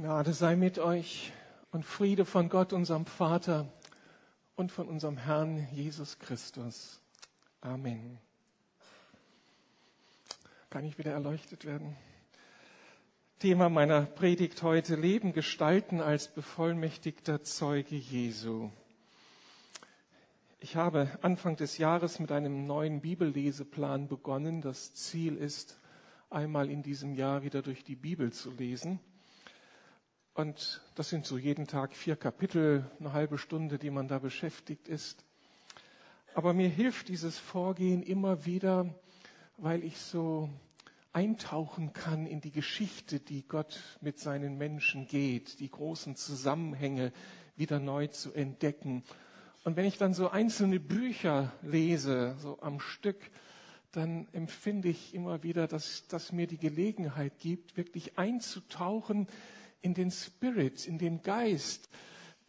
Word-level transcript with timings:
Gnade 0.00 0.32
sei 0.32 0.54
mit 0.54 0.78
euch 0.78 1.32
und 1.72 1.84
Friede 1.84 2.24
von 2.24 2.48
Gott, 2.48 2.72
unserem 2.72 3.04
Vater 3.04 3.66
und 4.54 4.70
von 4.70 4.86
unserem 4.86 5.16
Herrn 5.16 5.66
Jesus 5.72 6.20
Christus. 6.20 7.00
Amen. 7.62 8.18
Kann 10.70 10.84
ich 10.84 10.98
wieder 10.98 11.10
erleuchtet 11.10 11.64
werden? 11.64 11.96
Thema 13.40 13.70
meiner 13.70 14.02
Predigt 14.02 14.62
heute 14.62 14.94
Leben 14.94 15.32
gestalten 15.32 16.00
als 16.00 16.28
bevollmächtigter 16.28 17.42
Zeuge 17.42 17.96
Jesu. 17.96 18.70
Ich 20.60 20.76
habe 20.76 21.10
Anfang 21.22 21.56
des 21.56 21.76
Jahres 21.76 22.20
mit 22.20 22.30
einem 22.30 22.68
neuen 22.68 23.00
Bibelleseplan 23.00 24.06
begonnen. 24.06 24.60
Das 24.60 24.94
Ziel 24.94 25.36
ist, 25.36 25.80
einmal 26.30 26.70
in 26.70 26.84
diesem 26.84 27.16
Jahr 27.16 27.42
wieder 27.42 27.62
durch 27.62 27.82
die 27.82 27.96
Bibel 27.96 28.32
zu 28.32 28.52
lesen. 28.52 29.00
Und 30.38 30.80
das 30.94 31.08
sind 31.08 31.26
so 31.26 31.36
jeden 31.36 31.66
Tag 31.66 31.96
vier 31.96 32.14
Kapitel, 32.14 32.88
eine 33.00 33.12
halbe 33.12 33.38
Stunde, 33.38 33.76
die 33.76 33.90
man 33.90 34.06
da 34.06 34.20
beschäftigt 34.20 34.86
ist. 34.86 35.24
Aber 36.32 36.52
mir 36.52 36.68
hilft 36.68 37.08
dieses 37.08 37.36
Vorgehen 37.40 38.04
immer 38.04 38.46
wieder, 38.46 38.94
weil 39.56 39.82
ich 39.82 39.98
so 39.98 40.48
eintauchen 41.12 41.92
kann 41.92 42.24
in 42.24 42.40
die 42.40 42.52
Geschichte, 42.52 43.18
die 43.18 43.48
Gott 43.48 43.80
mit 44.00 44.20
seinen 44.20 44.58
Menschen 44.58 45.08
geht, 45.08 45.58
die 45.58 45.72
großen 45.72 46.14
Zusammenhänge 46.14 47.10
wieder 47.56 47.80
neu 47.80 48.06
zu 48.06 48.32
entdecken. 48.32 49.02
Und 49.64 49.74
wenn 49.74 49.86
ich 49.86 49.98
dann 49.98 50.14
so 50.14 50.30
einzelne 50.30 50.78
Bücher 50.78 51.52
lese, 51.62 52.36
so 52.38 52.60
am 52.60 52.78
Stück, 52.78 53.18
dann 53.90 54.28
empfinde 54.30 54.88
ich 54.88 55.14
immer 55.14 55.42
wieder, 55.42 55.66
dass 55.66 56.06
das 56.06 56.30
mir 56.30 56.46
die 56.46 56.58
Gelegenheit 56.58 57.40
gibt, 57.40 57.76
wirklich 57.76 58.18
einzutauchen 58.18 59.26
in 59.82 59.94
den 59.94 60.10
Spirit, 60.10 60.86
in 60.86 60.98
den 60.98 61.22
Geist 61.22 61.88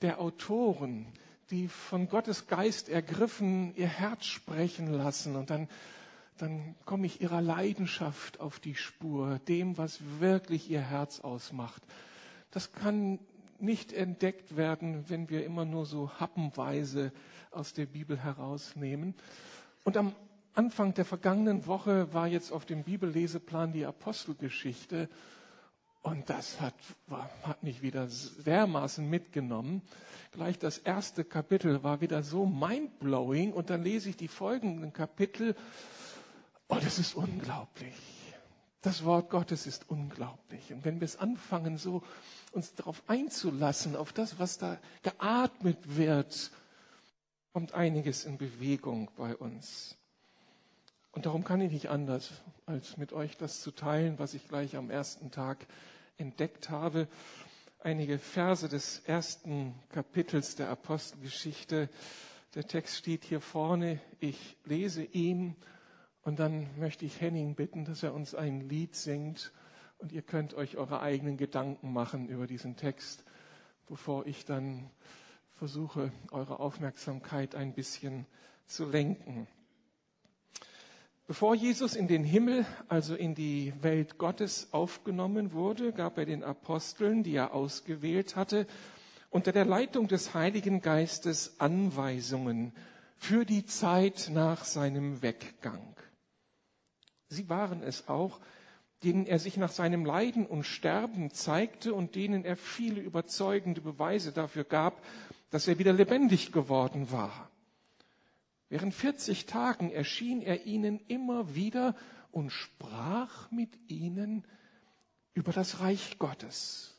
der 0.01 0.19
Autoren, 0.19 1.07
die 1.51 1.67
von 1.67 2.07
Gottes 2.07 2.47
Geist 2.47 2.89
ergriffen 2.89 3.73
ihr 3.75 3.87
Herz 3.87 4.25
sprechen 4.25 4.93
lassen 4.93 5.35
und 5.35 5.49
dann 5.49 5.67
dann 6.41 6.75
komme 6.85 7.05
ich 7.05 7.21
ihrer 7.21 7.41
Leidenschaft 7.41 8.39
auf 8.39 8.59
die 8.59 8.75
Spur, 8.75 9.39
dem, 9.47 9.77
was 9.77 9.99
wirklich 10.19 10.69
ihr 10.69 10.81
Herz 10.81 11.19
ausmacht. 11.19 11.83
Das 12.51 12.71
kann 12.71 13.19
nicht 13.59 13.91
entdeckt 13.91 14.55
werden, 14.55 15.03
wenn 15.09 15.29
wir 15.29 15.45
immer 15.45 15.65
nur 15.65 15.85
so 15.85 16.09
happenweise 16.19 17.11
aus 17.51 17.73
der 17.73 17.85
Bibel 17.85 18.17
herausnehmen. 18.17 19.15
Und 19.83 19.97
am 19.97 20.15
Anfang 20.53 20.93
der 20.93 21.05
vergangenen 21.05 21.67
Woche 21.67 22.13
war 22.13 22.27
jetzt 22.27 22.51
auf 22.51 22.65
dem 22.65 22.83
Bibelleseplan 22.83 23.73
die 23.73 23.85
Apostelgeschichte. 23.85 25.09
Und 26.01 26.29
das 26.29 26.61
hat, 26.61 26.75
hat 27.43 27.61
mich 27.63 27.81
wieder 27.81 28.07
dermaßen 28.45 29.07
mitgenommen. 29.09 29.81
Gleich 30.31 30.57
das 30.57 30.77
erste 30.77 31.25
Kapitel 31.25 31.83
war 31.83 32.01
wieder 32.01 32.23
so 32.23 32.45
mindblowing 32.45 33.51
und 33.51 33.69
dann 33.69 33.83
lese 33.83 34.09
ich 34.09 34.17
die 34.17 34.27
folgenden 34.27 34.93
Kapitel 34.93 35.55
und 36.67 36.83
es 36.85 36.99
ist 36.99 37.15
unglaublich. 37.15 37.95
Das 38.81 39.03
Wort 39.03 39.29
Gottes 39.29 39.67
ist 39.67 39.89
unglaublich. 39.89 40.71
Und 40.71 40.85
wenn 40.85 41.01
wir 41.01 41.05
es 41.05 41.17
anfangen, 41.17 41.77
so 41.77 42.01
uns 42.53 42.73
darauf 42.75 43.03
einzulassen, 43.07 43.97
auf 43.97 44.13
das, 44.13 44.39
was 44.39 44.57
da 44.57 44.77
geatmet 45.01 45.97
wird, 45.97 46.51
kommt 47.51 47.73
einiges 47.73 48.23
in 48.23 48.37
Bewegung 48.37 49.11
bei 49.17 49.35
uns. 49.35 49.98
Und 51.19 51.25
darum 51.25 51.43
kann 51.43 51.59
ich 51.59 51.73
nicht 51.73 51.89
anders, 51.89 52.31
als 52.65 52.95
mit 52.95 53.11
euch 53.11 53.35
das 53.35 53.59
zu 53.59 53.71
teilen, 53.71 54.17
was 54.19 54.33
ich 54.33 54.47
gleich 54.47 54.77
am 54.77 54.89
ersten 54.89 55.31
Tag 55.31 55.67
entdeckt 56.15 56.69
habe. 56.69 57.09
Einige 57.81 58.17
Verse 58.17 58.69
des 58.69 58.99
ersten 58.99 59.75
Kapitels 59.89 60.55
der 60.55 60.69
Apostelgeschichte. 60.69 61.89
Der 62.55 62.63
Text 62.65 62.95
steht 62.95 63.25
hier 63.25 63.41
vorne. 63.41 63.99
Ich 64.21 64.55
lese 64.63 65.03
ihn 65.03 65.57
und 66.23 66.39
dann 66.39 66.67
möchte 66.79 67.03
ich 67.03 67.19
Henning 67.19 67.53
bitten, 67.53 67.83
dass 67.83 68.01
er 68.01 68.13
uns 68.13 68.33
ein 68.33 68.61
Lied 68.69 68.95
singt. 68.95 69.51
Und 69.97 70.13
ihr 70.13 70.21
könnt 70.21 70.53
euch 70.53 70.77
eure 70.77 71.01
eigenen 71.01 71.35
Gedanken 71.35 71.91
machen 71.91 72.29
über 72.29 72.47
diesen 72.47 72.77
Text, 72.77 73.25
bevor 73.87 74.25
ich 74.25 74.45
dann 74.45 74.89
versuche, 75.55 76.13
eure 76.31 76.61
Aufmerksamkeit 76.61 77.55
ein 77.55 77.73
bisschen 77.73 78.25
zu 78.67 78.85
lenken. 78.89 79.49
Bevor 81.29 81.53
Jesus 81.53 81.95
in 81.95 82.07
den 82.07 82.23
Himmel, 82.23 82.65
also 82.87 83.13
in 83.13 83.35
die 83.35 83.71
Welt 83.83 84.17
Gottes 84.17 84.69
aufgenommen 84.71 85.53
wurde, 85.53 85.93
gab 85.93 86.17
er 86.17 86.25
den 86.25 86.43
Aposteln, 86.43 87.21
die 87.21 87.35
er 87.35 87.53
ausgewählt 87.53 88.35
hatte, 88.35 88.65
unter 89.29 89.51
der 89.51 89.63
Leitung 89.63 90.07
des 90.07 90.33
Heiligen 90.33 90.81
Geistes 90.81 91.59
Anweisungen 91.59 92.73
für 93.15 93.45
die 93.45 93.63
Zeit 93.67 94.31
nach 94.33 94.65
seinem 94.65 95.21
Weggang. 95.21 95.95
Sie 97.27 97.47
waren 97.47 97.83
es 97.83 98.07
auch, 98.07 98.39
denen 99.03 99.27
er 99.27 99.37
sich 99.37 99.55
nach 99.55 99.71
seinem 99.71 100.05
Leiden 100.05 100.47
und 100.47 100.63
Sterben 100.63 101.29
zeigte 101.29 101.93
und 101.93 102.15
denen 102.15 102.43
er 102.43 102.57
viele 102.57 103.01
überzeugende 103.01 103.81
Beweise 103.81 104.31
dafür 104.31 104.63
gab, 104.63 105.05
dass 105.51 105.67
er 105.67 105.77
wieder 105.77 105.93
lebendig 105.93 106.51
geworden 106.51 107.11
war. 107.11 107.48
Während 108.69 108.93
40 108.93 109.47
Tagen 109.47 109.91
erschien 109.91 110.41
er 110.41 110.65
ihnen 110.65 110.99
immer 111.07 111.55
wieder 111.55 111.95
und 112.31 112.51
sprach 112.51 113.49
mit 113.51 113.77
ihnen 113.89 114.45
über 115.33 115.51
das 115.51 115.79
Reich 115.79 116.19
Gottes 116.19 116.95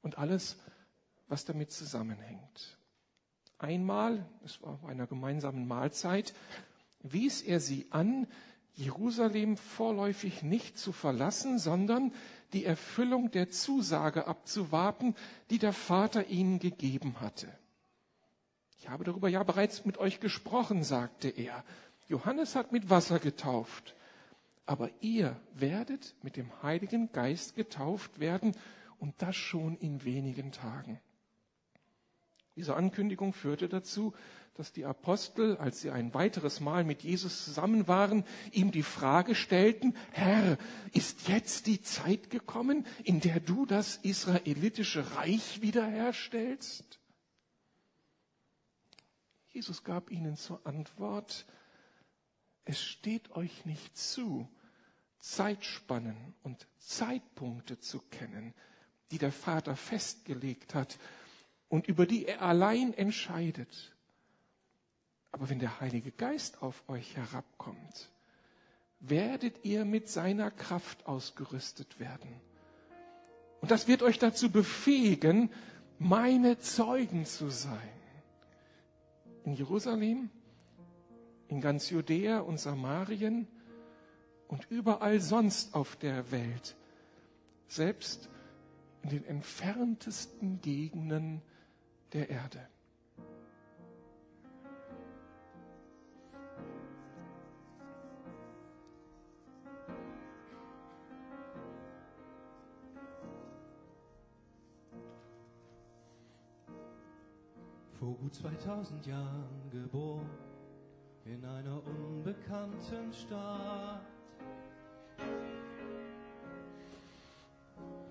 und 0.00 0.18
alles, 0.18 0.56
was 1.28 1.44
damit 1.44 1.70
zusammenhängt. 1.70 2.78
Einmal, 3.58 4.26
es 4.44 4.62
war 4.62 4.78
bei 4.78 4.88
einer 4.88 5.06
gemeinsamen 5.06 5.66
Mahlzeit, 5.66 6.34
wies 7.00 7.42
er 7.42 7.60
sie 7.60 7.86
an, 7.90 8.26
Jerusalem 8.74 9.56
vorläufig 9.56 10.42
nicht 10.42 10.78
zu 10.78 10.92
verlassen, 10.92 11.58
sondern 11.58 12.12
die 12.52 12.64
Erfüllung 12.64 13.30
der 13.30 13.50
Zusage 13.50 14.26
abzuwarten, 14.26 15.14
die 15.50 15.58
der 15.58 15.72
Vater 15.72 16.26
ihnen 16.26 16.58
gegeben 16.58 17.20
hatte. 17.20 17.48
Ich 18.84 18.90
habe 18.90 19.02
darüber 19.02 19.30
ja 19.30 19.42
bereits 19.42 19.86
mit 19.86 19.96
euch 19.96 20.20
gesprochen, 20.20 20.84
sagte 20.84 21.30
er. 21.30 21.64
Johannes 22.06 22.54
hat 22.54 22.70
mit 22.70 22.90
Wasser 22.90 23.18
getauft, 23.18 23.94
aber 24.66 24.90
ihr 25.00 25.40
werdet 25.54 26.14
mit 26.22 26.36
dem 26.36 26.50
Heiligen 26.62 27.10
Geist 27.10 27.56
getauft 27.56 28.20
werden 28.20 28.54
und 28.98 29.14
das 29.22 29.36
schon 29.36 29.78
in 29.78 30.04
wenigen 30.04 30.52
Tagen. 30.52 31.00
Diese 32.56 32.76
Ankündigung 32.76 33.32
führte 33.32 33.70
dazu, 33.70 34.12
dass 34.52 34.70
die 34.74 34.84
Apostel, 34.84 35.56
als 35.56 35.80
sie 35.80 35.90
ein 35.90 36.12
weiteres 36.12 36.60
Mal 36.60 36.84
mit 36.84 37.02
Jesus 37.02 37.42
zusammen 37.46 37.88
waren, 37.88 38.22
ihm 38.52 38.70
die 38.70 38.82
Frage 38.82 39.34
stellten, 39.34 39.96
Herr, 40.12 40.58
ist 40.92 41.26
jetzt 41.28 41.68
die 41.68 41.80
Zeit 41.80 42.28
gekommen, 42.28 42.86
in 43.02 43.20
der 43.20 43.40
du 43.40 43.64
das 43.64 43.96
israelitische 43.96 45.16
Reich 45.16 45.62
wiederherstellst? 45.62 47.00
Jesus 49.54 49.84
gab 49.84 50.10
ihnen 50.10 50.36
zur 50.36 50.66
Antwort, 50.66 51.46
es 52.64 52.82
steht 52.82 53.30
euch 53.36 53.64
nicht 53.64 53.96
zu, 53.96 54.48
Zeitspannen 55.20 56.34
und 56.42 56.66
Zeitpunkte 56.78 57.78
zu 57.78 58.00
kennen, 58.10 58.52
die 59.12 59.18
der 59.18 59.30
Vater 59.30 59.76
festgelegt 59.76 60.74
hat 60.74 60.98
und 61.68 61.86
über 61.86 62.04
die 62.04 62.26
er 62.26 62.42
allein 62.42 62.94
entscheidet. 62.94 63.94
Aber 65.30 65.48
wenn 65.48 65.60
der 65.60 65.80
Heilige 65.80 66.10
Geist 66.10 66.60
auf 66.60 66.82
euch 66.88 67.16
herabkommt, 67.16 68.10
werdet 68.98 69.64
ihr 69.64 69.84
mit 69.84 70.08
seiner 70.08 70.50
Kraft 70.50 71.06
ausgerüstet 71.06 72.00
werden. 72.00 72.40
Und 73.60 73.70
das 73.70 73.86
wird 73.86 74.02
euch 74.02 74.18
dazu 74.18 74.50
befähigen, 74.50 75.48
meine 76.00 76.58
Zeugen 76.58 77.24
zu 77.24 77.50
sein. 77.50 77.93
In 79.44 79.54
Jerusalem, 79.54 80.30
in 81.48 81.60
ganz 81.60 81.90
Judäa 81.90 82.40
und 82.40 82.58
Samarien 82.58 83.46
und 84.48 84.66
überall 84.70 85.20
sonst 85.20 85.74
auf 85.74 85.96
der 85.96 86.30
Welt, 86.30 86.76
selbst 87.68 88.28
in 89.02 89.10
den 89.10 89.24
entferntesten 89.24 90.60
Gegenden 90.60 91.42
der 92.12 92.30
Erde. 92.30 92.66
Vor 108.04 108.16
gut 108.16 108.34
2000 108.34 109.06
Jahren 109.06 109.70
geboren 109.70 110.28
in 111.24 111.42
einer 111.42 111.80
unbekannten 111.86 113.10
Stadt. 113.10 114.02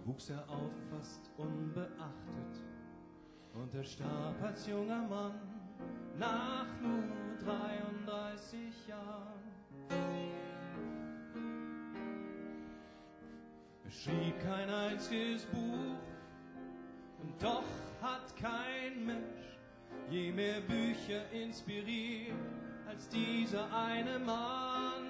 wuchs 0.04 0.32
er 0.32 0.50
auf 0.50 0.72
fast 0.90 1.30
unbeachtet 1.38 2.64
und 3.54 3.76
er 3.76 3.84
starb 3.84 4.42
als 4.42 4.66
junger 4.66 5.08
Mann 5.08 5.40
nach 6.18 6.66
nur 6.82 7.04
33 7.46 8.88
Jahren. 8.88 9.52
Er 13.84 13.92
schrieb 13.92 14.40
kein 14.42 14.72
einziges 14.72 15.46
Buch 15.46 16.00
und 17.22 17.44
doch 17.44 17.64
hat 18.02 18.36
kein 18.36 19.06
Mensch 19.06 19.43
je 20.10 20.32
mehr 20.32 20.62
Bücher 20.62 21.30
inspiriert 21.32 22.34
als 22.88 23.08
dieser 23.10 23.66
eine 23.74 24.20
Mann. 24.20 25.06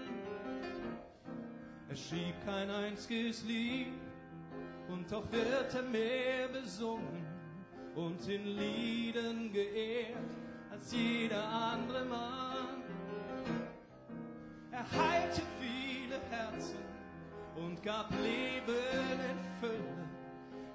Er 1.90 1.96
schrieb 1.96 2.36
kein 2.46 2.70
einziges 2.70 3.44
Lied 3.44 3.94
und 4.90 5.12
doch 5.12 5.30
wird 5.32 5.74
er 5.74 5.84
mehr 5.84 6.48
besungen 6.48 7.26
und 7.96 8.28
in 8.28 8.46
Lieden 8.58 9.52
geehrt 9.52 10.18
als 10.72 10.92
jeder 10.92 11.48
andere 11.48 12.06
Mann. 12.06 12.84
Er 14.72 14.92
heilte 14.92 15.42
viele 15.60 16.20
Herzen 16.32 16.80
und 17.56 17.82
gab 17.84 18.10
Leben 18.12 19.20
in 19.30 19.60
Fülle, 19.60 20.10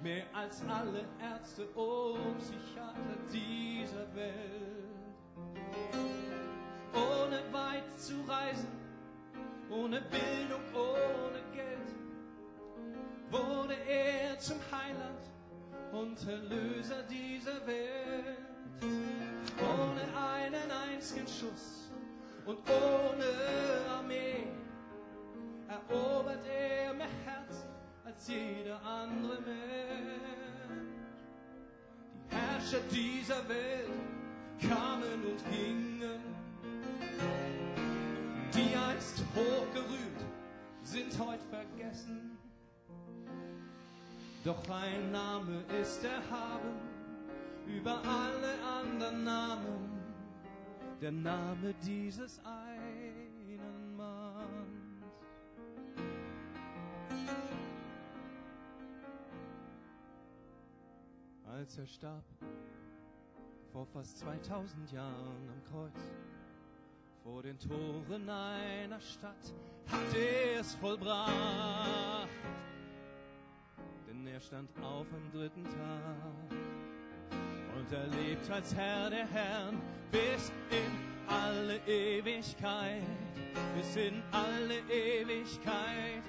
mehr 0.02 0.24
als 0.32 0.62
alle 0.68 1.04
Ärzte 1.20 1.66
und 1.68 2.38
Psychiater 2.38 3.16
dieser 3.32 4.14
Welt. 4.14 5.16
Ohne 6.94 7.40
weit 7.52 7.98
zu 7.98 8.14
reisen, 8.26 8.68
ohne 9.70 10.00
Bildung, 10.02 10.62
ohne 10.72 11.40
Geld, 11.52 11.88
wurde 13.30 13.74
er 13.74 14.38
zum 14.38 14.58
Heiland 14.70 15.24
und 15.92 16.28
Erlöser 16.28 17.02
dieser 17.02 17.66
Welt. 17.66 18.38
Ohne 19.60 20.02
einen 20.16 20.70
einzigen 20.70 21.26
Schuss 21.26 21.90
und 22.46 22.58
ohne 22.68 23.90
Armee 23.90 24.46
erobert 25.68 26.46
er 26.46 26.94
mehr 26.94 27.08
Herzen 27.24 27.77
als 28.18 28.26
jeder 28.26 28.80
andere 28.84 29.40
Mensch. 29.42 30.18
Die 32.30 32.34
Herrscher 32.34 32.80
dieser 32.90 33.48
Welt 33.48 33.90
kamen 34.60 35.24
und 35.24 35.50
gingen, 35.50 36.20
die 38.52 38.76
einst 38.76 39.22
hochgerühmt 39.34 40.24
sind 40.82 41.16
heute 41.18 41.44
vergessen. 41.48 42.36
Doch 44.44 44.68
ein 44.68 45.12
Name 45.12 45.62
ist 45.80 46.02
erhaben 46.04 46.74
über 47.66 48.00
alle 48.02 48.54
anderen 48.80 49.24
Namen, 49.24 50.02
der 51.00 51.12
Name 51.12 51.74
dieses 51.84 52.40
einen 52.44 52.77
Als 61.58 61.76
er 61.76 61.86
starb, 61.88 62.22
vor 63.72 63.84
fast 63.84 64.18
2000 64.18 64.92
Jahren 64.92 65.48
am 65.48 65.64
Kreuz, 65.68 66.00
vor 67.24 67.42
den 67.42 67.58
Toren 67.58 68.30
einer 68.30 69.00
Stadt, 69.00 69.52
hat 69.90 70.14
er 70.14 70.60
es 70.60 70.76
vollbracht. 70.76 72.28
Denn 74.06 74.24
er 74.28 74.40
stand 74.40 74.70
auf 74.80 75.06
am 75.12 75.32
dritten 75.32 75.64
Tag. 75.64 76.52
Und 77.76 77.92
er 77.92 78.06
lebt 78.06 78.48
als 78.52 78.72
Herr 78.76 79.10
der 79.10 79.26
Herren 79.26 79.80
bis 80.12 80.52
in 80.70 81.26
alle 81.26 81.78
Ewigkeit, 81.88 83.02
bis 83.76 83.96
in 83.96 84.22
alle 84.30 84.78
Ewigkeit. 84.88 86.22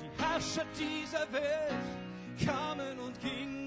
Die 0.00 0.20
Herrscher 0.20 0.66
dieser 0.76 1.32
Welt 1.32 2.44
kamen 2.44 2.98
und 2.98 3.20
gingen, 3.20 3.62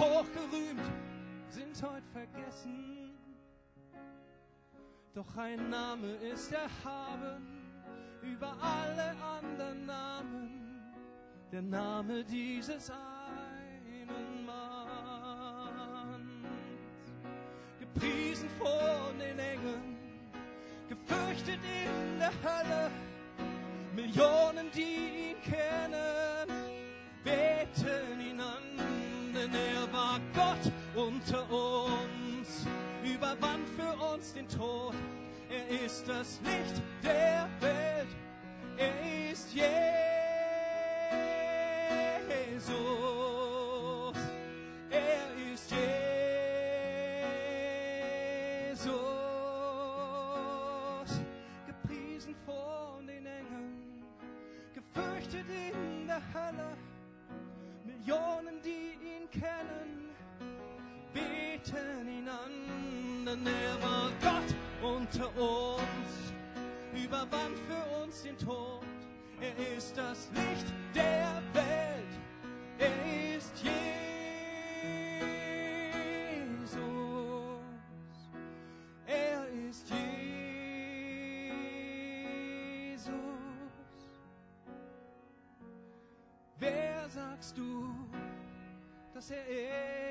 hochgerühmt 0.00 0.90
sind 1.48 1.82
heute 1.82 2.06
vergessen. 2.12 3.10
Doch 5.14 5.36
ein 5.36 5.68
Name 5.68 6.14
ist 6.32 6.52
erhaben 6.52 7.46
über 8.22 8.56
alle 8.60 9.14
anderen 9.20 9.84
Namen, 9.84 10.92
der 11.52 11.62
Name 11.62 12.24
dieses 12.24 12.90
einen 12.90 14.46
Manns. 14.46 16.20
Gepriesen 17.78 18.48
von 18.58 19.18
den 19.18 19.38
Engeln, 19.38 19.98
gefürchtet 20.88 21.60
in 21.64 22.18
der 22.18 22.32
Hölle, 22.42 22.90
Millionen, 23.94 24.70
die 24.72 25.32
ihn 25.32 25.42
kennen, 25.42 26.48
beten 27.24 28.20
ihn 28.20 28.40
an, 28.40 28.79
denn 29.52 29.76
er 29.76 29.92
war 29.92 30.20
Gott 30.34 30.72
unter 30.94 31.42
uns, 31.50 32.66
überwand 33.04 33.68
für 33.76 34.14
uns 34.14 34.32
den 34.34 34.48
Tod 34.48 34.94
er 35.50 35.84
ist 35.84 36.06
das 36.06 36.38
Licht 36.44 36.80
der 37.02 37.48
Welt. 37.60 38.06
Er 38.76 39.32
ist 39.32 39.52
Jesus. 39.52 39.66
Er 63.46 63.82
war 63.82 64.10
Gott 64.20 64.54
unter 64.82 65.28
uns, 65.36 66.32
überwand 66.94 67.58
für 67.66 68.02
uns 68.02 68.22
den 68.22 68.36
Tod. 68.38 68.84
Er 69.40 69.76
ist 69.76 69.96
das 69.96 70.28
Licht 70.34 70.66
der 70.94 71.42
Welt. 71.52 72.20
Er 72.78 73.36
ist 73.36 73.52
Jesus. 73.62 73.72
Er 79.06 79.48
ist 79.68 79.90
Jesus. 79.90 80.00
Wer 86.58 87.08
sagst 87.08 87.56
du, 87.56 87.94
dass 89.14 89.30
er 89.30 89.46
ist? 89.48 90.09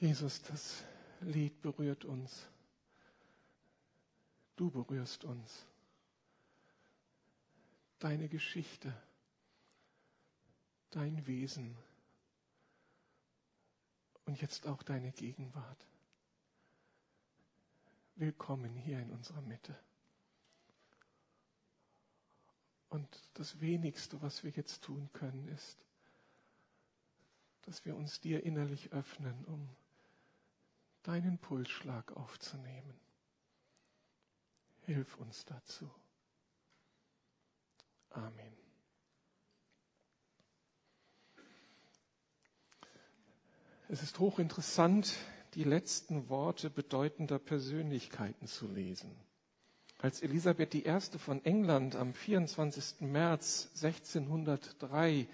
Jesus, 0.00 0.40
das 0.42 0.84
Lied 1.20 1.60
berührt 1.60 2.04
uns. 2.04 2.46
Du 4.54 4.70
berührst 4.70 5.24
uns. 5.24 5.66
Deine 7.98 8.28
Geschichte, 8.28 8.94
dein 10.90 11.26
Wesen 11.26 11.76
und 14.24 14.40
jetzt 14.40 14.68
auch 14.68 14.84
deine 14.84 15.10
Gegenwart. 15.10 15.84
Willkommen 18.14 18.76
hier 18.76 19.00
in 19.00 19.10
unserer 19.10 19.42
Mitte. 19.42 19.76
Und 22.88 23.08
das 23.34 23.60
wenigste, 23.60 24.22
was 24.22 24.44
wir 24.44 24.52
jetzt 24.52 24.84
tun 24.84 25.10
können, 25.12 25.48
ist, 25.48 25.76
dass 27.62 27.84
wir 27.84 27.96
uns 27.96 28.20
dir 28.20 28.44
innerlich 28.44 28.92
öffnen, 28.92 29.44
um 29.46 29.68
deinen 31.08 31.38
Pulsschlag 31.38 32.14
aufzunehmen. 32.18 32.92
Hilf 34.82 35.16
uns 35.16 35.46
dazu. 35.46 35.90
Amen. 38.10 38.52
Es 43.88 44.02
ist 44.02 44.18
hochinteressant, 44.18 45.14
die 45.54 45.64
letzten 45.64 46.28
Worte 46.28 46.68
bedeutender 46.68 47.38
Persönlichkeiten 47.38 48.46
zu 48.46 48.68
lesen. 48.68 49.10
Als 49.96 50.20
Elisabeth 50.20 50.74
I. 50.74 51.00
von 51.18 51.42
England 51.42 51.96
am 51.96 52.12
24. 52.12 53.00
März 53.00 53.70
1603 53.82 55.26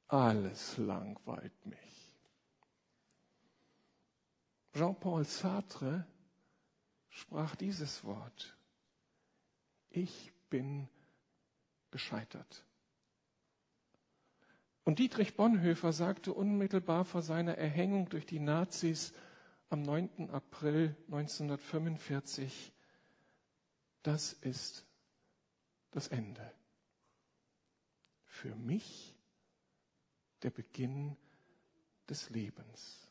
alles 0.08 0.76
langweilt 0.78 1.66
mich. 1.66 1.78
Jean-Paul 4.74 5.24
Sartre 5.24 6.06
sprach 7.08 7.54
dieses 7.56 8.04
Wort. 8.04 8.56
Ich 9.90 10.32
bin 10.50 10.88
gescheitert. 11.90 12.65
Und 14.86 14.98
Dietrich 14.98 15.36
Bonhoeffer 15.36 15.92
sagte 15.92 16.32
unmittelbar 16.32 17.04
vor 17.04 17.20
seiner 17.20 17.58
Erhängung 17.58 18.08
durch 18.08 18.24
die 18.24 18.38
Nazis 18.38 19.12
am 19.68 19.82
9. 19.82 20.30
April 20.30 20.96
1945, 21.08 22.72
das 24.02 24.32
ist 24.32 24.86
das 25.90 26.08
Ende. 26.08 26.50
Für 28.24 28.54
mich 28.54 29.14
der 30.42 30.50
Beginn 30.50 31.18
des 32.08 32.30
Lebens. 32.30 33.06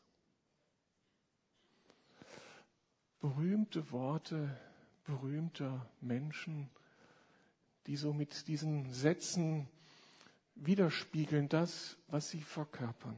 berühmte 3.25 3.91
Worte 3.91 4.55
berühmter 5.03 5.89
Menschen, 5.99 6.69
die 7.87 7.95
so 7.95 8.13
mit 8.13 8.47
diesen 8.47 8.93
Sätzen 8.93 9.67
widerspiegeln 10.55 11.49
das, 11.49 11.97
was 12.07 12.29
sie 12.29 12.41
verkörpern. 12.41 13.17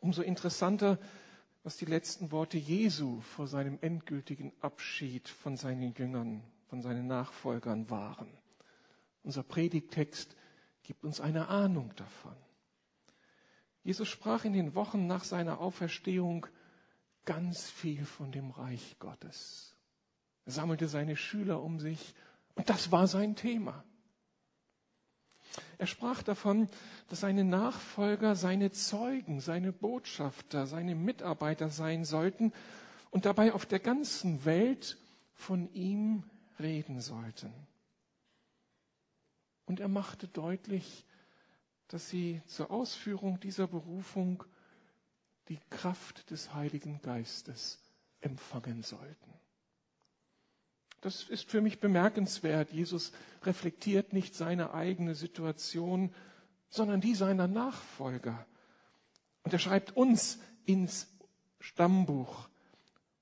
Umso 0.00 0.22
interessanter, 0.22 0.98
was 1.62 1.76
die 1.76 1.84
letzten 1.84 2.32
Worte 2.32 2.56
Jesu 2.56 3.20
vor 3.20 3.46
seinem 3.46 3.78
endgültigen 3.82 4.52
Abschied 4.60 5.28
von 5.28 5.56
seinen 5.56 5.92
Jüngern, 5.94 6.42
von 6.68 6.80
seinen 6.80 7.06
Nachfolgern 7.06 7.90
waren. 7.90 8.28
Unser 9.22 9.42
Predigtext 9.42 10.34
gibt 10.82 11.04
uns 11.04 11.20
eine 11.20 11.48
Ahnung 11.48 11.92
davon. 11.96 12.34
Jesus 13.82 14.08
sprach 14.08 14.44
in 14.44 14.52
den 14.54 14.74
Wochen 14.74 15.06
nach 15.06 15.24
seiner 15.24 15.60
Auferstehung 15.60 16.46
ganz 17.26 17.68
viel 17.68 18.04
von 18.04 18.32
dem 18.32 18.50
Reich 18.50 18.96
Gottes. 18.98 19.76
Er 20.46 20.52
sammelte 20.52 20.88
seine 20.88 21.16
Schüler 21.16 21.62
um 21.62 21.78
sich 21.78 22.14
und 22.54 22.70
das 22.70 22.90
war 22.90 23.06
sein 23.06 23.36
Thema. 23.36 23.84
Er 25.78 25.86
sprach 25.86 26.22
davon, 26.22 26.68
dass 27.08 27.20
seine 27.20 27.44
Nachfolger 27.44 28.36
seine 28.36 28.70
Zeugen, 28.70 29.40
seine 29.40 29.72
Botschafter, 29.72 30.66
seine 30.66 30.94
Mitarbeiter 30.94 31.70
sein 31.70 32.04
sollten 32.04 32.52
und 33.10 33.24
dabei 33.24 33.52
auf 33.52 33.66
der 33.66 33.80
ganzen 33.80 34.44
Welt 34.44 34.98
von 35.34 35.72
ihm 35.72 36.24
reden 36.58 37.00
sollten. 37.00 37.52
Und 39.66 39.80
er 39.80 39.88
machte 39.88 40.28
deutlich, 40.28 41.06
dass 41.88 42.08
sie 42.08 42.42
zur 42.46 42.70
Ausführung 42.70 43.40
dieser 43.40 43.66
Berufung 43.66 44.44
die 45.48 45.58
Kraft 45.70 46.30
des 46.30 46.54
Heiligen 46.54 47.00
Geistes 47.02 47.80
empfangen 48.20 48.82
sollten. 48.82 49.39
Das 51.00 51.24
ist 51.24 51.50
für 51.50 51.60
mich 51.60 51.80
bemerkenswert. 51.80 52.72
Jesus 52.72 53.12
reflektiert 53.42 54.12
nicht 54.12 54.34
seine 54.34 54.74
eigene 54.74 55.14
Situation, 55.14 56.14
sondern 56.68 57.00
die 57.00 57.14
seiner 57.14 57.48
Nachfolger. 57.48 58.46
Und 59.42 59.52
er 59.52 59.58
schreibt 59.58 59.96
uns 59.96 60.38
ins 60.66 61.08
Stammbuch, 61.58 62.48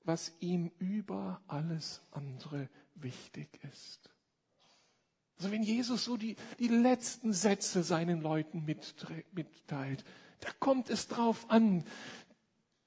was 0.05 0.33
ihm 0.41 0.71
über 0.79 1.41
alles 1.47 2.03
andere 2.11 2.69
wichtig 2.95 3.49
ist. 3.71 4.11
Also 5.39 5.53
wenn 5.53 5.63
Jesus 5.63 6.05
so 6.05 6.17
die, 6.17 6.35
die 6.59 6.69
letzten 6.69 7.33
Sätze 7.33 7.85
seinen 7.85 8.21
Leuten 8.21 8.65
mitteilt, 8.65 10.05
da 10.41 10.49
kommt 10.59 10.91
es 10.91 11.07
drauf 11.07 11.49
an. 11.49 11.85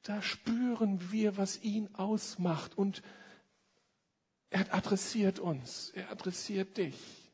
Da 0.03 0.21
spüren 0.21 1.11
wir, 1.11 1.37
was 1.37 1.63
ihn 1.63 1.93
ausmacht. 1.95 2.77
Und 2.77 3.01
er 4.51 4.73
adressiert 4.73 5.39
uns. 5.39 5.89
Er 5.91 6.11
adressiert 6.11 6.77
dich. 6.77 7.31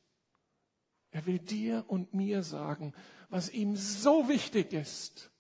Er 1.12 1.26
will 1.26 1.40
dir 1.40 1.84
und 1.88 2.14
mir 2.14 2.44
sagen, 2.44 2.94
was 3.30 3.50
ihm 3.50 3.76
so 3.76 4.30
wichtig 4.30 4.72
ist. 4.72 5.32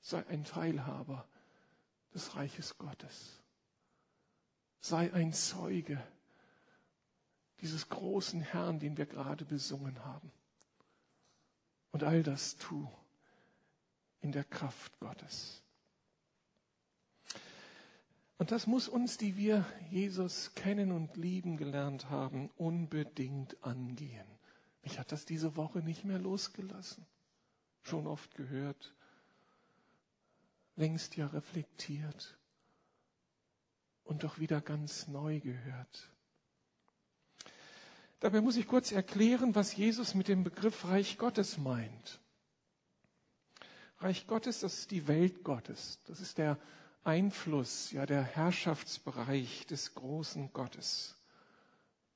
Sei 0.00 0.26
ein 0.28 0.44
Teilhaber 0.44 1.28
des 2.14 2.34
Reiches 2.36 2.78
Gottes. 2.78 3.42
Sei 4.80 5.12
ein 5.12 5.34
Zeuge 5.34 6.02
dieses 7.60 7.90
großen 7.90 8.40
Herrn, 8.40 8.78
den 8.78 8.96
wir 8.96 9.04
gerade 9.04 9.44
besungen 9.44 10.02
haben. 10.06 10.32
Und 11.92 12.02
all 12.02 12.22
das 12.22 12.56
tu 12.56 12.90
in 14.20 14.32
der 14.32 14.44
Kraft 14.44 14.98
Gottes. 15.00 15.59
Und 18.40 18.52
das 18.52 18.66
muss 18.66 18.88
uns, 18.88 19.18
die 19.18 19.36
wir 19.36 19.66
Jesus 19.90 20.54
kennen 20.54 20.92
und 20.92 21.14
lieben 21.18 21.58
gelernt 21.58 22.08
haben, 22.08 22.48
unbedingt 22.56 23.62
angehen. 23.62 24.26
Mich 24.82 24.98
hat 24.98 25.12
das 25.12 25.26
diese 25.26 25.56
Woche 25.56 25.80
nicht 25.80 26.06
mehr 26.06 26.18
losgelassen. 26.18 27.04
Schon 27.82 28.06
oft 28.06 28.34
gehört, 28.36 28.94
längst 30.76 31.18
ja 31.18 31.26
reflektiert 31.26 32.38
und 34.04 34.24
doch 34.24 34.38
wieder 34.38 34.62
ganz 34.62 35.06
neu 35.06 35.40
gehört. 35.40 36.08
Dabei 38.20 38.40
muss 38.40 38.56
ich 38.56 38.66
kurz 38.66 38.90
erklären, 38.90 39.54
was 39.54 39.76
Jesus 39.76 40.14
mit 40.14 40.28
dem 40.28 40.44
Begriff 40.44 40.86
Reich 40.86 41.18
Gottes 41.18 41.58
meint. 41.58 42.20
Reich 43.98 44.26
Gottes, 44.26 44.60
das 44.60 44.78
ist 44.78 44.92
die 44.92 45.08
Welt 45.08 45.44
Gottes. 45.44 45.98
Das 46.06 46.22
ist 46.22 46.38
der 46.38 46.58
Einfluss, 47.04 47.92
ja, 47.92 48.06
der 48.06 48.22
Herrschaftsbereich 48.22 49.66
des 49.66 49.94
großen 49.94 50.52
Gottes. 50.52 51.16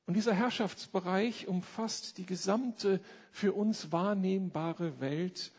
Und 0.06 0.14
dieser 0.14 0.34
Herrschaftsbereich 0.34 1.48
umfasst 1.48 2.18
die 2.18 2.26
gesamte 2.26 3.00
für 3.30 3.54
uns 3.54 3.90
wahrnehmbare 3.90 5.00
Welt 5.00 5.52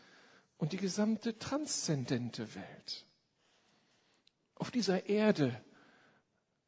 und 0.56 0.72
die 0.72 0.76
gesamte 0.76 1.38
transzendente 1.38 2.54
Welt. 2.54 3.06
Auf 4.54 4.70
dieser 4.70 5.06
Erde, 5.06 5.60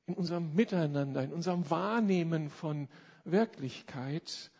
in 0.07 0.15
unserem 0.15 0.55
Miteinander, 0.55 1.23
in 1.23 1.33
unserem 1.33 1.71
Wahrnehmen 1.71 2.51
von 2.51 2.89
Wirklichkeit 3.25 4.51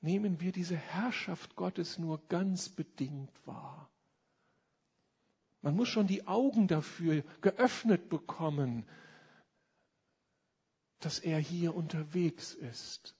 nehmen 0.00 0.40
wir 0.40 0.52
diese 0.52 0.76
Herrschaft 0.76 1.56
Gottes 1.56 1.98
nur 1.98 2.20
ganz 2.28 2.68
bedingt 2.68 3.30
wahr. 3.46 3.87
Man 5.68 5.76
muss 5.76 5.90
schon 5.90 6.06
die 6.06 6.26
Augen 6.26 6.66
dafür 6.66 7.22
geöffnet 7.42 8.08
bekommen, 8.08 8.86
dass 11.00 11.18
er 11.18 11.38
hier 11.38 11.74
unterwegs 11.74 12.54
ist. 12.54 13.14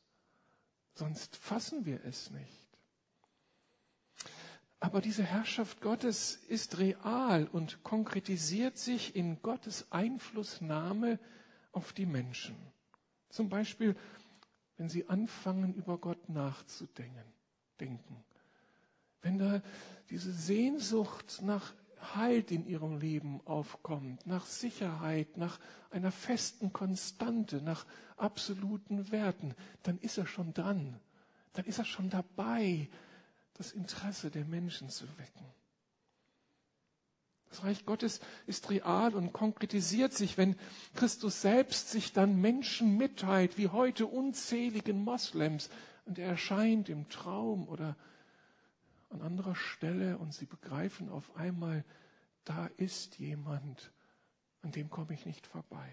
Sonst 0.95 1.37
fassen 1.37 1.85
wir 1.85 2.03
es 2.07 2.31
nicht. 2.31 2.79
Aber 4.81 5.03
diese 5.03 5.25
Herrschaft 5.25 5.83
Gottes 5.83 6.37
ist 6.49 6.79
real 6.79 7.47
und 7.53 7.83
konkretisiert 7.83 8.79
sich 8.79 9.15
in 9.15 9.43
Gottes 9.43 9.93
Einflussnahme 9.93 11.19
auf 11.73 11.93
die 11.93 12.07
Menschen. 12.07 12.57
Zum 13.29 13.51
Beispiel 13.51 13.95
wenn 14.79 14.89
sie 14.89 15.07
anfangen, 15.07 15.75
über 15.75 15.99
Gott 15.99 16.31
nachzudenken. 16.31 17.31
Denken. 17.79 18.25
Wenn 19.21 19.37
da 19.39 19.61
diese 20.09 20.33
Sehnsucht 20.33 21.43
nach 21.43 21.75
Halt 22.15 22.51
in 22.51 22.67
ihrem 22.67 22.99
Leben 22.99 23.41
aufkommt, 23.45 24.27
nach 24.27 24.47
Sicherheit, 24.47 25.37
nach 25.37 25.59
einer 25.91 26.13
festen 26.13 26.73
Konstante, 26.73 27.61
nach 27.63 27.87
absoluten 28.17 29.11
Werten, 29.11 29.55
dann 29.83 29.99
ist 29.99 30.19
er 30.19 30.27
schon 30.27 30.55
dran. 30.55 30.99
dann 31.59 31.67
ist 31.67 31.79
er 31.79 31.85
schon 31.85 32.09
dabei, 32.09 32.89
das 33.55 33.73
Interesse 33.73 34.31
der 34.31 34.45
Menschen 34.45 34.91
zu 34.91 35.07
wecken. 35.19 35.45
Das 37.51 37.65
Reich 37.65 37.85
Gottes 37.85 38.21
ist 38.47 38.71
real 38.71 39.13
und 39.13 39.33
konkretisiert 39.33 40.13
sich, 40.13 40.39
wenn 40.39 40.55
Christus 40.95 41.43
selbst 41.43 41.91
sich 41.91 42.13
dann 42.13 42.41
Menschen 42.41 42.97
mitteilt, 42.97 43.59
wie 43.59 43.67
heute 43.67 44.07
unzähligen 44.07 45.03
Moslems, 45.03 45.69
und 46.05 46.21
er 46.21 46.29
erscheint 46.29 46.89
im 46.89 47.09
Traum 47.09 47.67
oder 47.69 47.97
an 49.11 49.23
anderer 49.23 49.55
Stelle 49.55 50.19
und 50.19 50.35
sie 50.35 50.47
begreifen 50.47 51.09
auf 51.09 51.37
einmal, 51.37 51.85
da 52.45 52.67
ist 52.77 53.19
jemand, 53.19 53.93
an 54.63 54.73
dem 54.73 54.91
komme 54.91 55.15
ich 55.15 55.27
nicht 55.27 55.47
vorbei. 55.47 55.91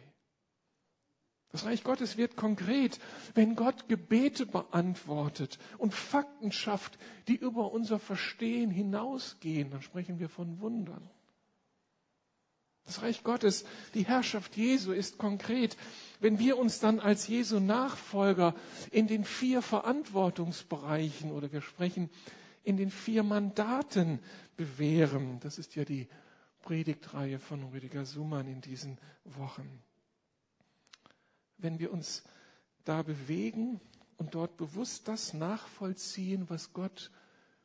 Das 1.55 1.63
Reich 1.65 1.86
Gottes 1.86 2.17
wird 2.17 2.36
konkret, 2.36 3.00
wenn 3.34 3.55
Gott 3.55 3.88
Gebete 3.88 4.45
beantwortet 4.45 5.57
und 5.77 5.93
Fakten 5.93 6.51
schafft, 6.51 6.98
die 7.29 7.36
über 7.38 7.72
unser 7.72 7.98
Verstehen 7.98 8.72
hinausgehen. 8.72 9.72
Dann 9.72 9.81
sprechen 9.81 10.19
wir 10.19 10.27
von 10.27 10.60
Wundern. 10.60 11.10
Das 12.86 13.01
Reich 13.01 13.24
Gottes, 13.24 13.65
die 13.93 14.05
Herrschaft 14.05 14.57
Jesu 14.57 14.91
ist 14.91 15.17
konkret, 15.17 15.77
wenn 16.19 16.39
wir 16.39 16.57
uns 16.57 16.79
dann 16.79 17.00
als 17.00 17.27
Jesu 17.27 17.60
Nachfolger 17.60 18.53
in 18.91 19.07
den 19.07 19.24
vier 19.24 19.62
Verantwortungsbereichen 19.62 21.31
oder 21.31 21.51
wir 21.51 21.62
sprechen 21.62 22.10
in 22.65 22.77
den 22.77 22.91
vier 22.91 23.24
Mandaten 23.24 24.19
bewähren. 24.57 25.39
Das 25.39 25.57
ist 25.57 25.75
ja 25.75 25.86
die 25.86 26.07
Predigtreihe 26.62 27.39
von 27.39 27.63
Rüdiger 27.63 28.05
Sumann 28.05 28.48
in 28.48 28.60
diesen 28.62 28.98
Wochen. 29.24 29.81
Wenn 31.57 31.79
wir 31.79 31.93
uns 31.93 32.24
da 32.84 33.01
bewegen 33.03 33.79
und 34.17 34.36
dort 34.36 34.57
bewusst 34.57 35.07
das 35.07 35.34
nachvollziehen, 35.34 36.50
was 36.50 36.74
Gott 36.74 37.12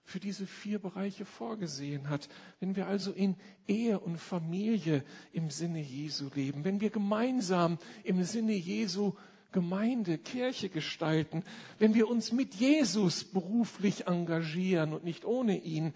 für 0.03 0.21
diese 0.21 0.47
vier 0.47 0.79
Bereiche 0.81 1.25
vorgesehen 1.25 2.09
hat. 2.11 2.29
Wenn 2.59 2.75
wir 2.75 2.89
also 2.89 3.13
in 3.13 3.37
Ehe 3.69 4.01
und 4.01 4.19
Familie 4.19 5.05
im 5.33 5.51
Sinne 5.51 5.81
Jesu 5.81 6.29
leben, 6.35 6.65
wenn 6.65 6.81
wir 6.81 6.91
gemeinsam 6.91 7.79
im 8.03 8.23
Sinne 8.25 8.53
Jesu 8.55 9.15
Gemeinde, 9.53 10.19
Kirche 10.19 10.69
gestalten, 10.69 11.45
wenn 11.79 11.95
wir 11.95 12.09
uns 12.09 12.33
mit 12.33 12.55
Jesus 12.55 13.25
beruflich 13.25 14.07
engagieren 14.07 14.93
und 14.93 15.05
nicht 15.05 15.25
ohne 15.25 15.59
ihn, 15.59 15.95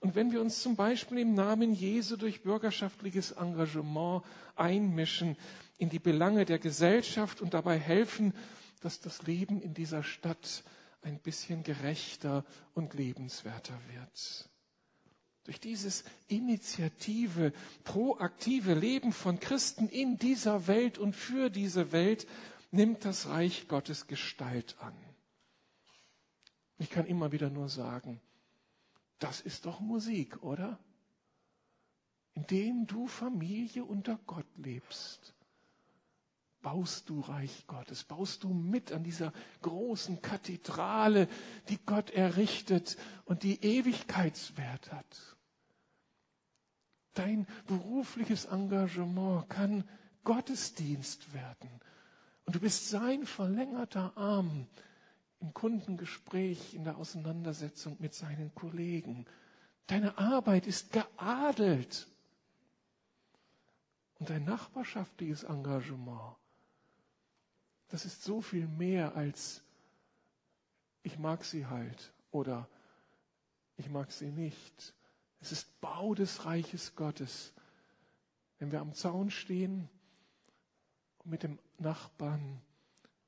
und 0.00 0.14
wenn 0.14 0.30
wir 0.30 0.40
uns 0.40 0.62
zum 0.62 0.76
Beispiel 0.76 1.18
im 1.18 1.34
Namen 1.34 1.72
Jesu 1.72 2.16
durch 2.16 2.42
bürgerschaftliches 2.42 3.32
Engagement 3.32 4.22
einmischen 4.54 5.36
in 5.78 5.88
die 5.88 5.98
Belange 5.98 6.44
der 6.44 6.58
Gesellschaft 6.58 7.40
und 7.40 7.54
dabei 7.54 7.78
helfen, 7.78 8.34
dass 8.82 9.00
das 9.00 9.22
Leben 9.26 9.60
in 9.60 9.74
dieser 9.74 10.02
Stadt 10.02 10.62
ein 11.02 11.18
bisschen 11.18 11.62
gerechter 11.62 12.44
und 12.74 12.94
lebenswerter 12.94 13.78
wird. 13.94 14.48
Durch 15.44 15.60
dieses 15.60 16.04
initiative, 16.28 17.52
proaktive 17.84 18.74
Leben 18.74 19.12
von 19.12 19.38
Christen 19.38 19.88
in 19.88 20.18
dieser 20.18 20.66
Welt 20.66 20.98
und 20.98 21.14
für 21.14 21.50
diese 21.50 21.92
Welt 21.92 22.26
nimmt 22.70 23.04
das 23.04 23.28
Reich 23.28 23.68
Gottes 23.68 24.06
Gestalt 24.06 24.76
an. 24.80 24.94
Ich 26.78 26.90
kann 26.90 27.06
immer 27.06 27.32
wieder 27.32 27.50
nur 27.50 27.68
sagen, 27.68 28.20
das 29.18 29.40
ist 29.40 29.66
doch 29.66 29.80
Musik, 29.80 30.42
oder? 30.42 30.78
Indem 32.34 32.86
du 32.86 33.06
Familie 33.06 33.84
unter 33.84 34.18
Gott 34.26 34.46
lebst 34.56 35.36
baust 36.66 37.08
du 37.10 37.20
Reich 37.20 37.64
Gottes, 37.68 38.02
baust 38.02 38.42
du 38.42 38.48
mit 38.48 38.90
an 38.90 39.04
dieser 39.04 39.32
großen 39.62 40.20
Kathedrale, 40.20 41.28
die 41.68 41.78
Gott 41.86 42.10
errichtet 42.10 42.96
und 43.24 43.44
die 43.44 43.62
Ewigkeitswert 43.62 44.90
hat. 44.90 45.36
Dein 47.14 47.46
berufliches 47.68 48.46
Engagement 48.46 49.48
kann 49.48 49.88
Gottesdienst 50.24 51.32
werden. 51.32 51.70
Und 52.46 52.54
du 52.54 52.60
bist 52.60 52.88
sein 52.88 53.26
verlängerter 53.26 54.16
Arm 54.16 54.66
im 55.40 55.52
Kundengespräch, 55.52 56.74
in 56.74 56.84
der 56.84 56.96
Auseinandersetzung 56.96 57.96
mit 58.00 58.14
seinen 58.14 58.54
Kollegen. 58.54 59.26
Deine 59.86 60.16
Arbeit 60.16 60.66
ist 60.66 60.92
geadelt. 60.92 62.08
Und 64.18 64.30
dein 64.30 64.44
nachbarschaftliches 64.44 65.42
Engagement 65.42 66.36
das 67.88 68.04
ist 68.04 68.22
so 68.22 68.40
viel 68.40 68.66
mehr 68.66 69.14
als 69.14 69.62
ich 71.02 71.18
mag 71.18 71.44
sie 71.44 71.66
halt 71.66 72.12
oder 72.32 72.68
ich 73.76 73.88
mag 73.88 74.10
sie 74.10 74.30
nicht. 74.30 74.94
Es 75.40 75.52
ist 75.52 75.80
Bau 75.80 76.14
des 76.14 76.46
Reiches 76.46 76.96
Gottes. 76.96 77.52
Wenn 78.58 78.72
wir 78.72 78.80
am 78.80 78.94
Zaun 78.94 79.30
stehen 79.30 79.88
mit 81.26 81.42
dem 81.42 81.58
Nachbarn 81.78 82.60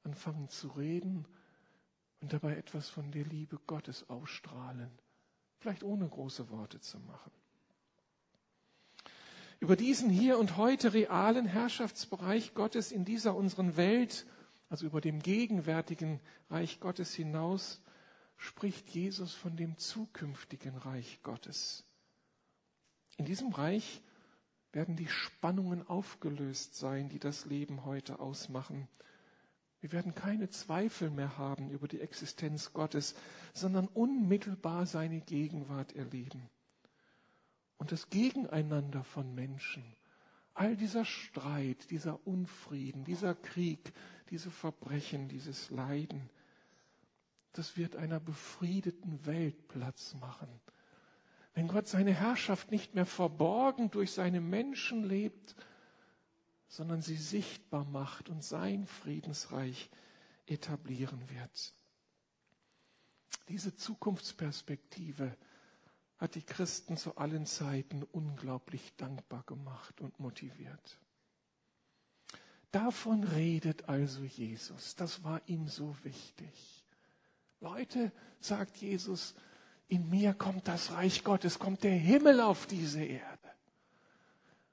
anfangen 0.04 0.48
zu 0.48 0.68
reden 0.68 1.26
und 2.20 2.32
dabei 2.32 2.56
etwas 2.56 2.88
von 2.88 3.10
der 3.10 3.24
Liebe 3.24 3.58
Gottes 3.66 4.08
ausstrahlen, 4.08 4.90
vielleicht 5.58 5.82
ohne 5.82 6.08
große 6.08 6.50
Worte 6.50 6.80
zu 6.80 6.98
machen. 7.00 7.32
Über 9.60 9.76
diesen 9.76 10.08
hier 10.08 10.38
und 10.38 10.56
heute 10.56 10.94
realen 10.94 11.46
Herrschaftsbereich 11.46 12.54
Gottes 12.54 12.92
in 12.92 13.04
dieser 13.04 13.34
unseren 13.34 13.76
Welt 13.76 14.26
also 14.68 14.86
über 14.86 15.00
dem 15.00 15.20
gegenwärtigen 15.20 16.20
Reich 16.50 16.80
Gottes 16.80 17.14
hinaus, 17.14 17.80
spricht 18.36 18.88
Jesus 18.90 19.34
von 19.34 19.56
dem 19.56 19.78
zukünftigen 19.78 20.76
Reich 20.76 21.20
Gottes. 21.22 21.84
In 23.16 23.24
diesem 23.24 23.52
Reich 23.52 24.02
werden 24.72 24.96
die 24.96 25.08
Spannungen 25.08 25.86
aufgelöst 25.86 26.76
sein, 26.76 27.08
die 27.08 27.18
das 27.18 27.46
Leben 27.46 27.84
heute 27.84 28.20
ausmachen. 28.20 28.88
Wir 29.80 29.92
werden 29.92 30.14
keine 30.14 30.48
Zweifel 30.50 31.10
mehr 31.10 31.38
haben 31.38 31.70
über 31.70 31.88
die 31.88 32.00
Existenz 32.00 32.72
Gottes, 32.72 33.14
sondern 33.54 33.86
unmittelbar 33.88 34.86
seine 34.86 35.20
Gegenwart 35.20 35.94
erleben. 35.94 36.48
Und 37.78 37.92
das 37.92 38.10
Gegeneinander 38.10 39.04
von 39.04 39.34
Menschen, 39.34 39.84
all 40.54 40.76
dieser 40.76 41.04
Streit, 41.04 41.90
dieser 41.90 42.26
Unfrieden, 42.26 43.04
dieser 43.04 43.36
Krieg, 43.36 43.92
diese 44.30 44.50
Verbrechen, 44.50 45.28
dieses 45.28 45.70
Leiden, 45.70 46.28
das 47.52 47.76
wird 47.76 47.96
einer 47.96 48.20
befriedeten 48.20 49.24
Welt 49.24 49.68
Platz 49.68 50.14
machen. 50.14 50.48
Wenn 51.58 51.66
Gott 51.66 51.88
seine 51.88 52.14
Herrschaft 52.14 52.70
nicht 52.70 52.94
mehr 52.94 53.04
verborgen 53.04 53.90
durch 53.90 54.12
seine 54.12 54.40
Menschen 54.40 55.02
lebt, 55.02 55.56
sondern 56.68 57.02
sie 57.02 57.16
sichtbar 57.16 57.84
macht 57.84 58.28
und 58.28 58.44
sein 58.44 58.86
Friedensreich 58.86 59.90
etablieren 60.46 61.20
wird. 61.28 61.74
Diese 63.48 63.74
Zukunftsperspektive 63.74 65.36
hat 66.18 66.36
die 66.36 66.44
Christen 66.44 66.96
zu 66.96 67.16
allen 67.16 67.44
Zeiten 67.44 68.04
unglaublich 68.04 68.94
dankbar 68.96 69.42
gemacht 69.42 70.00
und 70.00 70.20
motiviert. 70.20 71.00
Davon 72.70 73.24
redet 73.24 73.88
also 73.88 74.22
Jesus. 74.22 74.94
Das 74.94 75.24
war 75.24 75.42
ihm 75.46 75.66
so 75.66 75.96
wichtig. 76.04 76.84
Leute, 77.58 78.12
sagt 78.38 78.76
Jesus, 78.76 79.34
in 79.88 80.08
mir 80.10 80.34
kommt 80.34 80.68
das 80.68 80.92
Reich 80.92 81.24
Gottes, 81.24 81.58
kommt 81.58 81.82
der 81.82 81.92
Himmel 81.92 82.40
auf 82.40 82.66
diese 82.66 83.02
Erde. 83.02 83.38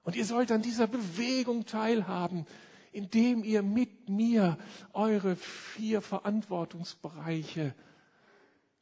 Und 0.04 0.16
ihr 0.16 0.26
sollt 0.26 0.52
an 0.52 0.62
dieser 0.62 0.88
Bewegung 0.88 1.66
teilhaben, 1.66 2.46
indem 2.92 3.44
ihr 3.44 3.64
mit 3.64 4.10
mir 4.10 4.58
eure 4.94 5.36
vier 5.36 6.02
Verantwortungsbereiche 6.02 7.74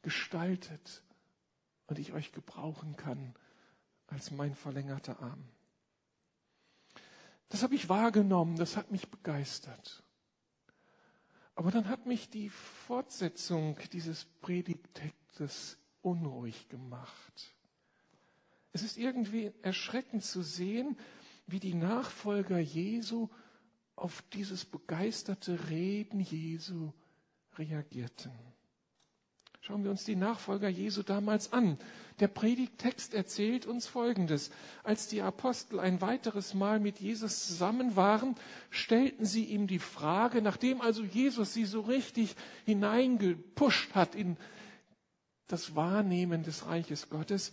gestaltet 0.02 1.02
und 1.86 1.98
ich 1.98 2.12
euch 2.12 2.32
gebrauchen 2.32 2.96
kann 2.96 3.34
als 4.08 4.30
mein 4.30 4.54
verlängerter 4.54 5.20
Arm. 5.20 5.44
Das 7.48 7.62
habe 7.62 7.74
ich 7.74 7.88
wahrgenommen, 7.88 8.56
das 8.56 8.76
hat 8.76 8.90
mich 8.90 9.08
begeistert. 9.08 10.02
Aber 11.54 11.70
dann 11.70 11.88
hat 11.88 12.06
mich 12.06 12.28
die 12.28 12.50
Fortsetzung 12.50 13.78
dieses 13.92 14.24
Predigtextes 14.42 15.78
unruhig 16.04 16.68
gemacht. 16.68 17.54
Es 18.72 18.82
ist 18.82 18.98
irgendwie 18.98 19.52
erschreckend 19.62 20.24
zu 20.24 20.42
sehen, 20.42 20.96
wie 21.46 21.60
die 21.60 21.74
Nachfolger 21.74 22.58
Jesu 22.58 23.28
auf 23.96 24.22
dieses 24.32 24.64
begeisterte 24.64 25.70
Reden 25.70 26.20
Jesu 26.20 26.92
reagierten. 27.56 28.32
Schauen 29.60 29.82
wir 29.82 29.90
uns 29.90 30.04
die 30.04 30.16
Nachfolger 30.16 30.68
Jesu 30.68 31.02
damals 31.02 31.54
an. 31.54 31.78
Der 32.20 32.28
Predigttext 32.28 33.14
erzählt 33.14 33.64
uns 33.64 33.86
Folgendes. 33.86 34.50
Als 34.82 35.08
die 35.08 35.22
Apostel 35.22 35.80
ein 35.80 36.02
weiteres 36.02 36.52
Mal 36.52 36.80
mit 36.80 37.00
Jesus 37.00 37.46
zusammen 37.46 37.96
waren, 37.96 38.34
stellten 38.68 39.24
sie 39.24 39.44
ihm 39.44 39.66
die 39.66 39.78
Frage, 39.78 40.42
nachdem 40.42 40.82
also 40.82 41.02
Jesus 41.02 41.54
sie 41.54 41.64
so 41.64 41.80
richtig 41.80 42.36
hineingepusht 42.66 43.94
hat 43.94 44.14
in 44.14 44.36
das 45.54 45.76
Wahrnehmen 45.76 46.42
des 46.42 46.66
Reiches 46.66 47.10
Gottes, 47.10 47.52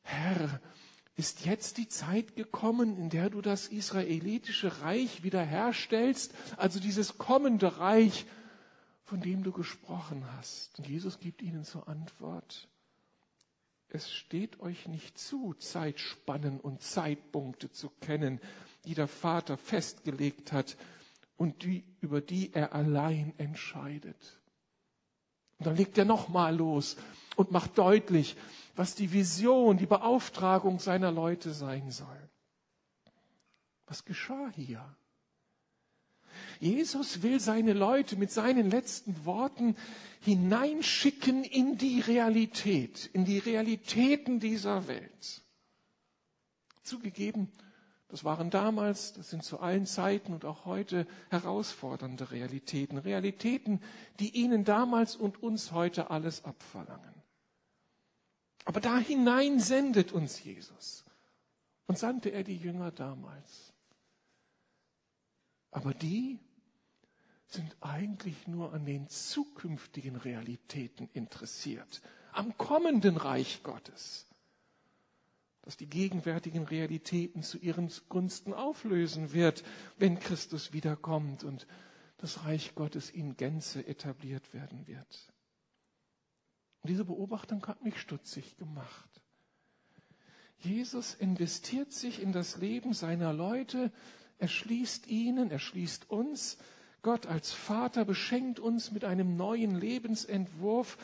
Herr, 0.00 0.58
ist 1.16 1.44
jetzt 1.44 1.76
die 1.76 1.86
Zeit 1.86 2.34
gekommen, 2.34 2.96
in 2.96 3.10
der 3.10 3.28
du 3.28 3.42
das 3.42 3.66
israelitische 3.66 4.80
Reich 4.80 5.22
wiederherstellst, 5.22 6.32
also 6.56 6.80
dieses 6.80 7.18
kommende 7.18 7.76
Reich, 7.76 8.24
von 9.04 9.20
dem 9.20 9.42
du 9.42 9.52
gesprochen 9.52 10.24
hast. 10.38 10.78
Und 10.78 10.88
Jesus 10.88 11.20
gibt 11.20 11.42
ihnen 11.42 11.64
zur 11.64 11.88
Antwort, 11.88 12.68
es 13.90 14.10
steht 14.10 14.60
euch 14.60 14.88
nicht 14.88 15.18
zu, 15.18 15.52
Zeitspannen 15.52 16.58
und 16.58 16.80
Zeitpunkte 16.80 17.70
zu 17.70 17.90
kennen, 18.00 18.40
die 18.86 18.94
der 18.94 19.08
Vater 19.08 19.58
festgelegt 19.58 20.52
hat 20.52 20.78
und 21.36 21.64
die, 21.64 21.84
über 22.00 22.22
die 22.22 22.54
er 22.54 22.74
allein 22.74 23.34
entscheidet. 23.36 24.40
Und 25.58 25.66
dann 25.66 25.76
legt 25.76 25.98
er 25.98 26.06
nochmal 26.06 26.56
los 26.56 26.96
und 27.36 27.50
macht 27.50 27.78
deutlich, 27.78 28.36
was 28.76 28.94
die 28.94 29.12
Vision, 29.12 29.76
die 29.76 29.86
Beauftragung 29.86 30.78
seiner 30.78 31.12
Leute 31.12 31.52
sein 31.52 31.90
soll. 31.90 32.30
Was 33.86 34.04
geschah 34.04 34.50
hier? 34.54 34.84
Jesus 36.60 37.22
will 37.22 37.40
seine 37.40 37.72
Leute 37.72 38.16
mit 38.16 38.30
seinen 38.30 38.70
letzten 38.70 39.24
Worten 39.24 39.76
hineinschicken 40.20 41.44
in 41.44 41.76
die 41.76 42.00
Realität, 42.00 43.10
in 43.12 43.24
die 43.24 43.38
Realitäten 43.38 44.40
dieser 44.40 44.88
Welt. 44.88 45.42
Zugegeben, 46.82 47.50
das 48.08 48.24
waren 48.24 48.50
damals, 48.50 49.14
das 49.14 49.30
sind 49.30 49.42
zu 49.42 49.60
allen 49.60 49.86
Zeiten 49.86 50.32
und 50.32 50.44
auch 50.44 50.64
heute 50.64 51.06
herausfordernde 51.30 52.30
Realitäten. 52.30 52.98
Realitäten, 52.98 53.80
die 54.20 54.30
ihnen 54.30 54.64
damals 54.64 55.16
und 55.16 55.42
uns 55.42 55.72
heute 55.72 56.10
alles 56.10 56.44
abverlangen. 56.44 57.11
Aber 58.64 58.80
da 58.80 58.98
hinein 58.98 59.60
sendet 59.60 60.12
uns 60.12 60.42
Jesus. 60.42 61.04
Und 61.86 61.98
sandte 61.98 62.30
er 62.30 62.44
die 62.44 62.56
Jünger 62.56 62.90
damals. 62.90 63.72
Aber 65.70 65.94
die 65.94 66.38
sind 67.48 67.76
eigentlich 67.80 68.46
nur 68.46 68.72
an 68.72 68.86
den 68.86 69.08
zukünftigen 69.08 70.16
Realitäten 70.16 71.08
interessiert, 71.12 72.00
am 72.32 72.56
kommenden 72.56 73.16
Reich 73.16 73.62
Gottes, 73.62 74.26
das 75.62 75.76
die 75.76 75.88
gegenwärtigen 75.88 76.64
Realitäten 76.64 77.42
zu 77.42 77.58
ihren 77.58 77.90
Gunsten 78.08 78.54
auflösen 78.54 79.32
wird, 79.32 79.64
wenn 79.98 80.18
Christus 80.18 80.72
wiederkommt 80.72 81.44
und 81.44 81.66
das 82.16 82.44
Reich 82.44 82.74
Gottes 82.74 83.10
in 83.10 83.36
Gänze 83.36 83.86
etabliert 83.86 84.54
werden 84.54 84.86
wird. 84.86 85.31
Und 86.82 86.90
diese 86.90 87.04
Beobachtung 87.04 87.64
hat 87.66 87.84
mich 87.84 88.00
stutzig 88.00 88.56
gemacht. 88.56 89.08
Jesus 90.58 91.14
investiert 91.14 91.92
sich 91.92 92.20
in 92.20 92.32
das 92.32 92.56
Leben 92.56 92.92
seiner 92.92 93.32
Leute, 93.32 93.92
er 94.38 94.48
schließt 94.48 95.06
ihnen, 95.06 95.50
er 95.50 95.60
schließt 95.60 96.10
uns. 96.10 96.58
Gott 97.02 97.26
als 97.26 97.52
Vater 97.52 98.04
beschenkt 98.04 98.58
uns 98.58 98.90
mit 98.90 99.04
einem 99.04 99.36
neuen 99.36 99.76
Lebensentwurf 99.76 100.98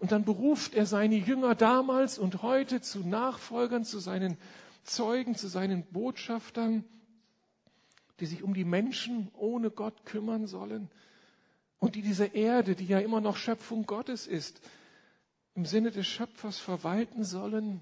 und 0.00 0.12
dann 0.12 0.24
beruft 0.24 0.74
er 0.74 0.86
seine 0.86 1.16
Jünger 1.16 1.54
damals 1.54 2.18
und 2.18 2.42
heute 2.42 2.80
zu 2.80 3.00
Nachfolgern, 3.00 3.84
zu 3.84 3.98
seinen 3.98 4.36
Zeugen, 4.84 5.34
zu 5.34 5.48
seinen 5.48 5.84
Botschaftern, 5.84 6.84
die 8.20 8.26
sich 8.26 8.42
um 8.42 8.54
die 8.54 8.64
Menschen 8.64 9.28
ohne 9.34 9.70
Gott 9.70 10.04
kümmern 10.04 10.46
sollen 10.46 10.88
und 11.78 11.94
die 11.96 12.02
diese 12.02 12.26
Erde, 12.26 12.74
die 12.74 12.86
ja 12.86 12.98
immer 12.98 13.20
noch 13.20 13.36
Schöpfung 13.36 13.86
Gottes 13.86 14.26
ist, 14.26 14.60
im 15.54 15.66
Sinne 15.66 15.90
des 15.90 16.06
Schöpfers 16.06 16.58
verwalten 16.58 17.24
sollen. 17.24 17.80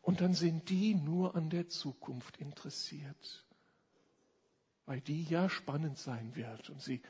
Und 0.00 0.20
dann 0.20 0.34
sind 0.34 0.68
die 0.68 0.94
nur 0.94 1.36
an 1.36 1.50
der 1.50 1.68
Zukunft 1.68 2.38
interessiert, 2.38 3.44
weil 4.86 5.00
die 5.00 5.22
ja 5.24 5.48
spannend 5.48 5.98
sein 5.98 6.34
wird. 6.34 6.70
Und 6.70 6.82
sie 6.82 7.02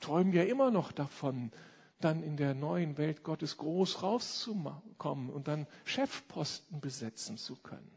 träumen 0.00 0.32
ja 0.32 0.42
immer 0.42 0.70
noch 0.70 0.92
davon, 0.92 1.52
dann 2.00 2.22
in 2.22 2.36
der 2.36 2.54
neuen 2.54 2.98
Welt 2.98 3.22
Gottes 3.22 3.56
groß 3.56 4.02
rauszukommen 4.02 5.30
und 5.30 5.48
dann 5.48 5.66
Chefposten 5.84 6.80
besetzen 6.80 7.38
zu 7.38 7.56
können. 7.56 7.90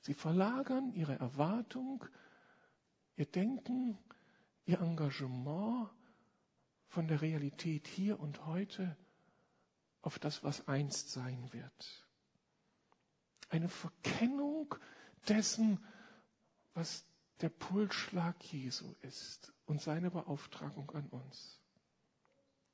Sie 0.00 0.14
verlagern 0.14 0.92
ihre 0.94 1.18
Erwartung, 1.18 2.04
ihr 3.16 3.26
Denken, 3.26 3.96
ihr 4.66 4.80
Engagement 4.80 5.88
von 6.92 7.08
der 7.08 7.22
Realität 7.22 7.88
hier 7.88 8.20
und 8.20 8.44
heute 8.44 8.98
auf 10.02 10.18
das, 10.18 10.44
was 10.44 10.68
einst 10.68 11.10
sein 11.10 11.50
wird. 11.50 12.06
Eine 13.48 13.70
Verkennung 13.70 14.74
dessen, 15.26 15.82
was 16.74 17.06
der 17.40 17.48
Pulsschlag 17.48 18.36
Jesu 18.44 18.94
ist 19.00 19.54
und 19.64 19.80
seine 19.80 20.10
Beauftragung 20.10 20.90
an 20.90 21.08
uns. 21.08 21.62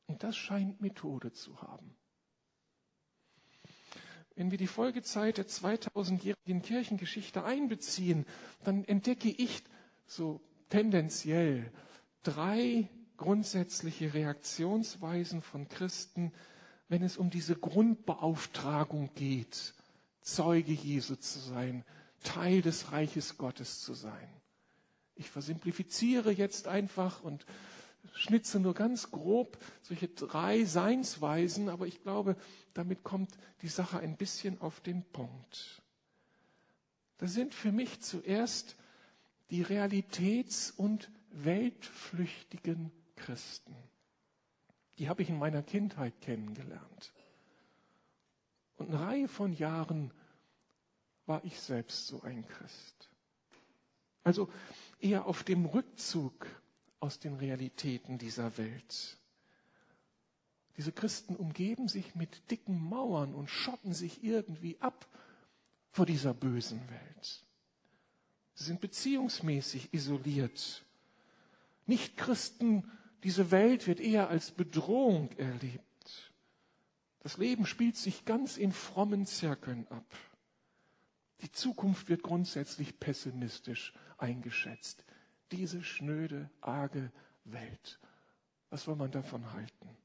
Und 0.07 0.24
das 0.24 0.37
scheint 0.37 0.81
Methode 0.81 1.33
zu 1.33 1.62
haben. 1.62 1.96
Wenn 4.35 4.50
wir 4.50 4.59
die 4.59 4.66
Folgezeit 4.66 5.38
der 5.38 5.46
2000-jährigen 5.46 6.62
Kirchengeschichte 6.62 7.44
einbeziehen, 7.44 8.26
dann 8.64 8.83
entdecke 8.85 9.28
ich 9.28 9.62
so 10.07 10.40
tendenziell 10.70 11.70
drei 12.24 12.90
grundsätzliche 13.18 14.14
Reaktionsweisen 14.14 15.42
von 15.42 15.68
Christen, 15.68 16.33
wenn 16.88 17.02
es 17.02 17.18
um 17.18 17.28
diese 17.28 17.54
Grundbeauftragung 17.54 19.11
geht, 19.14 19.74
Zeuge 20.22 20.72
Jesu 20.72 21.16
zu 21.16 21.38
sein, 21.38 21.85
Teil 22.22 22.62
des 22.62 22.92
Reiches 22.92 23.37
Gottes 23.37 23.81
zu 23.83 23.92
sein. 23.94 24.28
Ich 25.14 25.28
versimplifiziere 25.31 26.31
jetzt 26.33 26.68
einfach 26.68 27.22
und 27.22 27.44
schnitze 28.14 28.61
nur 28.61 28.74
ganz 28.74 29.11
grob 29.11 29.59
solche 29.83 30.09
drei 30.09 30.64
Seinsweisen, 30.64 31.68
aber 31.68 31.87
ich 31.87 32.02
glaube, 32.02 32.37
damit 32.74 33.02
kommt 33.02 33.33
die 33.62 33.68
Sache 33.68 33.98
ein 33.98 34.16
bisschen 34.16 34.61
auf 34.61 34.81
den 34.81 35.02
Punkt. 35.02 35.83
Das 37.18 37.33
sind 37.33 37.52
für 37.54 37.72
mich 37.72 38.00
zuerst 38.00 38.76
die 39.50 39.62
Realitäts- 39.62 40.70
und 40.70 41.11
weltflüchtigen 41.31 42.92
Christen. 43.18 43.74
Die 44.98 45.09
habe 45.09 45.22
ich 45.22 45.28
in 45.28 45.38
meiner 45.38 45.62
Kindheit 45.62 46.20
kennengelernt. 46.20 47.12
Und 48.76 48.88
eine 48.88 49.00
Reihe 49.00 49.28
von 49.28 49.52
Jahren 49.52 50.12
war 51.26 51.44
ich 51.44 51.61
selbst 51.61 52.07
so 52.07 52.22
ein 52.22 52.46
Christ. 52.48 53.11
Also 54.24 54.50
eher 55.00 55.26
auf 55.26 55.44
dem 55.44 55.66
Rückzug 55.66 56.46
aus 57.00 57.18
den 57.18 57.35
Realitäten 57.35 58.18
dieser 58.18 58.57
Welt. 58.59 59.18
Diese 60.76 60.92
Christen 60.92 61.37
umgeben 61.37 61.88
sich 61.88 62.14
mit 62.14 62.50
dicken 62.50 62.81
Mauern 62.81 63.35
und 63.35 63.50
schotten 63.50 63.92
sich 63.92 64.22
irgendwie 64.22 64.81
ab 64.81 65.07
vor 65.90 66.07
dieser 66.07 66.35
bösen 66.35 66.81
Welt. 66.88 67.44
Sie 68.54 68.64
sind 68.64 68.81
beziehungsmäßig 68.81 69.92
isoliert. 69.92 70.85
Nicht-Christen 71.87 72.90
diese 73.24 73.50
Welt 73.50 73.87
wird 73.87 74.00
eher 74.00 74.28
als 74.28 74.50
Bedrohung 74.50 75.31
erlebt. 75.33 75.85
Das 77.20 77.37
Leben 77.37 77.66
spielt 77.66 77.96
sich 77.96 78.24
ganz 78.24 78.57
in 78.57 78.72
frommen 78.72 79.26
Zirkeln 79.26 79.87
ab. 79.88 80.07
Die 81.40 81.52
Zukunft 81.52 82.09
wird 82.09 82.22
grundsätzlich 82.22 82.98
pessimistisch 82.98 83.92
eingeschätzt. 84.16 85.04
Diese 85.52 85.83
schnöde, 85.83 86.50
arge 86.61 87.12
Welt. 87.44 87.98
Was 88.70 88.85
soll 88.85 88.96
man 88.96 89.11
davon 89.11 89.52
halten? 89.52 89.96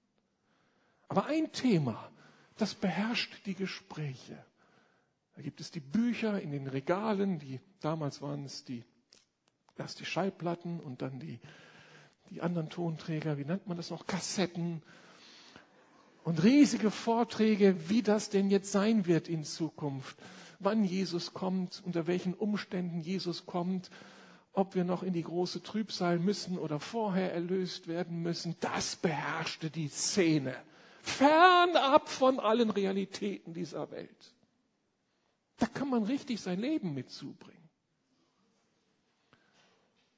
Aber 1.07 1.25
ein 1.25 1.51
Thema, 1.51 2.11
das 2.57 2.75
beherrscht 2.75 3.45
die 3.45 3.55
Gespräche. 3.55 4.43
Da 5.35 5.41
gibt 5.41 5.59
es 5.59 5.71
die 5.71 5.79
Bücher 5.79 6.41
in 6.41 6.51
den 6.51 6.67
Regalen, 6.67 7.39
die 7.39 7.59
damals 7.79 8.21
waren 8.21 8.45
es 8.45 8.63
die 8.63 8.83
erst 9.77 9.99
die 9.99 10.05
Schallplatten 10.05 10.79
und 10.79 11.01
dann 11.01 11.19
die 11.19 11.39
die 12.29 12.41
anderen 12.41 12.69
Tonträger, 12.69 13.37
wie 13.37 13.45
nennt 13.45 13.67
man 13.67 13.77
das 13.77 13.89
noch, 13.89 14.07
Kassetten 14.07 14.81
und 16.23 16.43
riesige 16.43 16.91
Vorträge, 16.91 17.89
wie 17.89 18.01
das 18.01 18.29
denn 18.29 18.49
jetzt 18.49 18.71
sein 18.71 19.05
wird 19.05 19.27
in 19.27 19.43
Zukunft, 19.43 20.17
wann 20.59 20.83
Jesus 20.83 21.33
kommt, 21.33 21.81
unter 21.85 22.07
welchen 22.07 22.33
Umständen 22.33 23.01
Jesus 23.01 23.45
kommt, 23.45 23.89
ob 24.53 24.75
wir 24.75 24.83
noch 24.83 25.03
in 25.03 25.13
die 25.13 25.23
große 25.23 25.63
Trübsal 25.63 26.19
müssen 26.19 26.57
oder 26.57 26.79
vorher 26.79 27.33
erlöst 27.33 27.87
werden 27.87 28.21
müssen, 28.21 28.55
das 28.59 28.95
beherrschte 28.95 29.69
die 29.69 29.89
Szene, 29.89 30.55
fernab 31.01 32.07
von 32.07 32.39
allen 32.39 32.69
Realitäten 32.69 33.53
dieser 33.53 33.91
Welt. 33.91 34.33
Da 35.57 35.65
kann 35.67 35.89
man 35.89 36.03
richtig 36.03 36.39
sein 36.39 36.59
Leben 36.59 36.93
mit 36.93 37.09
zubringen. 37.09 37.69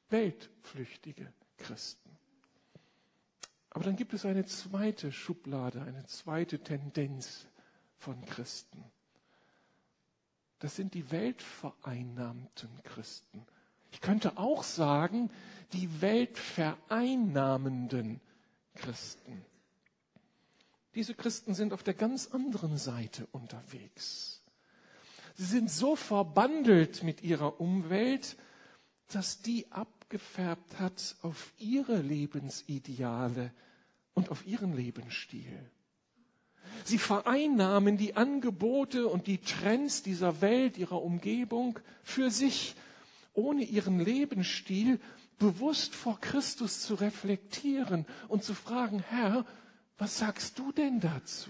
Weltflüchtige 0.10 1.34
Christen. 1.58 2.10
Aber 3.70 3.84
dann 3.84 3.98
gibt 3.98 4.14
es 4.14 4.26
eine 4.26 4.46
zweite 4.46 5.12
Schublade, 5.12 5.82
eine 5.82 6.06
zweite 6.06 6.60
Tendenz 6.60 7.48
von 7.98 8.24
Christen. 8.26 8.84
Das 10.60 10.76
sind 10.76 10.94
die 10.94 11.10
weltvereinnahmten 11.12 12.70
Christen. 12.84 13.44
Ich 13.92 14.02
könnte 14.02 14.38
auch 14.38 14.64
sagen, 14.64 15.32
die 15.74 16.02
weltvereinnahmenden 16.02 18.22
Christen. 18.76 19.46
Diese 20.96 21.14
Christen 21.14 21.54
sind 21.54 21.74
auf 21.74 21.84
der 21.84 21.94
ganz 21.94 22.28
anderen 22.28 22.78
Seite 22.78 23.28
unterwegs. 23.34 24.42
Sie 25.36 25.44
sind 25.44 25.70
so 25.70 25.98
verbandelt 25.98 27.04
mit 27.04 27.22
ihrer 27.22 27.60
Umwelt, 27.60 28.38
dass 29.10 29.42
die 29.42 29.70
abgefärbt 30.06 30.80
hat 30.80 31.16
auf 31.24 31.52
ihre 31.58 32.00
Lebensideale 32.00 33.52
und 34.14 34.30
auf 34.30 34.46
ihren 34.46 34.76
Lebensstil. 34.76 35.72
Sie 36.84 37.00
vereinnahmen 37.00 37.98
die 37.98 38.16
Angebote 38.16 39.08
und 39.08 39.26
die 39.26 39.40
Trends 39.40 40.04
dieser 40.04 40.42
Welt, 40.42 40.78
ihrer 40.78 41.02
Umgebung 41.02 41.80
für 42.04 42.30
sich, 42.30 42.76
ohne 43.34 43.64
ihren 43.64 44.00
Lebensstil 44.00 45.00
bewusst 45.40 45.96
vor 45.96 46.20
Christus 46.20 46.82
zu 46.82 46.94
reflektieren 46.94 48.06
und 48.28 48.44
zu 48.44 48.54
fragen, 48.54 49.00
Herr, 49.10 49.44
was 49.98 50.20
sagst 50.20 50.60
du 50.60 50.72
denn 50.72 51.00
dazu? 51.00 51.50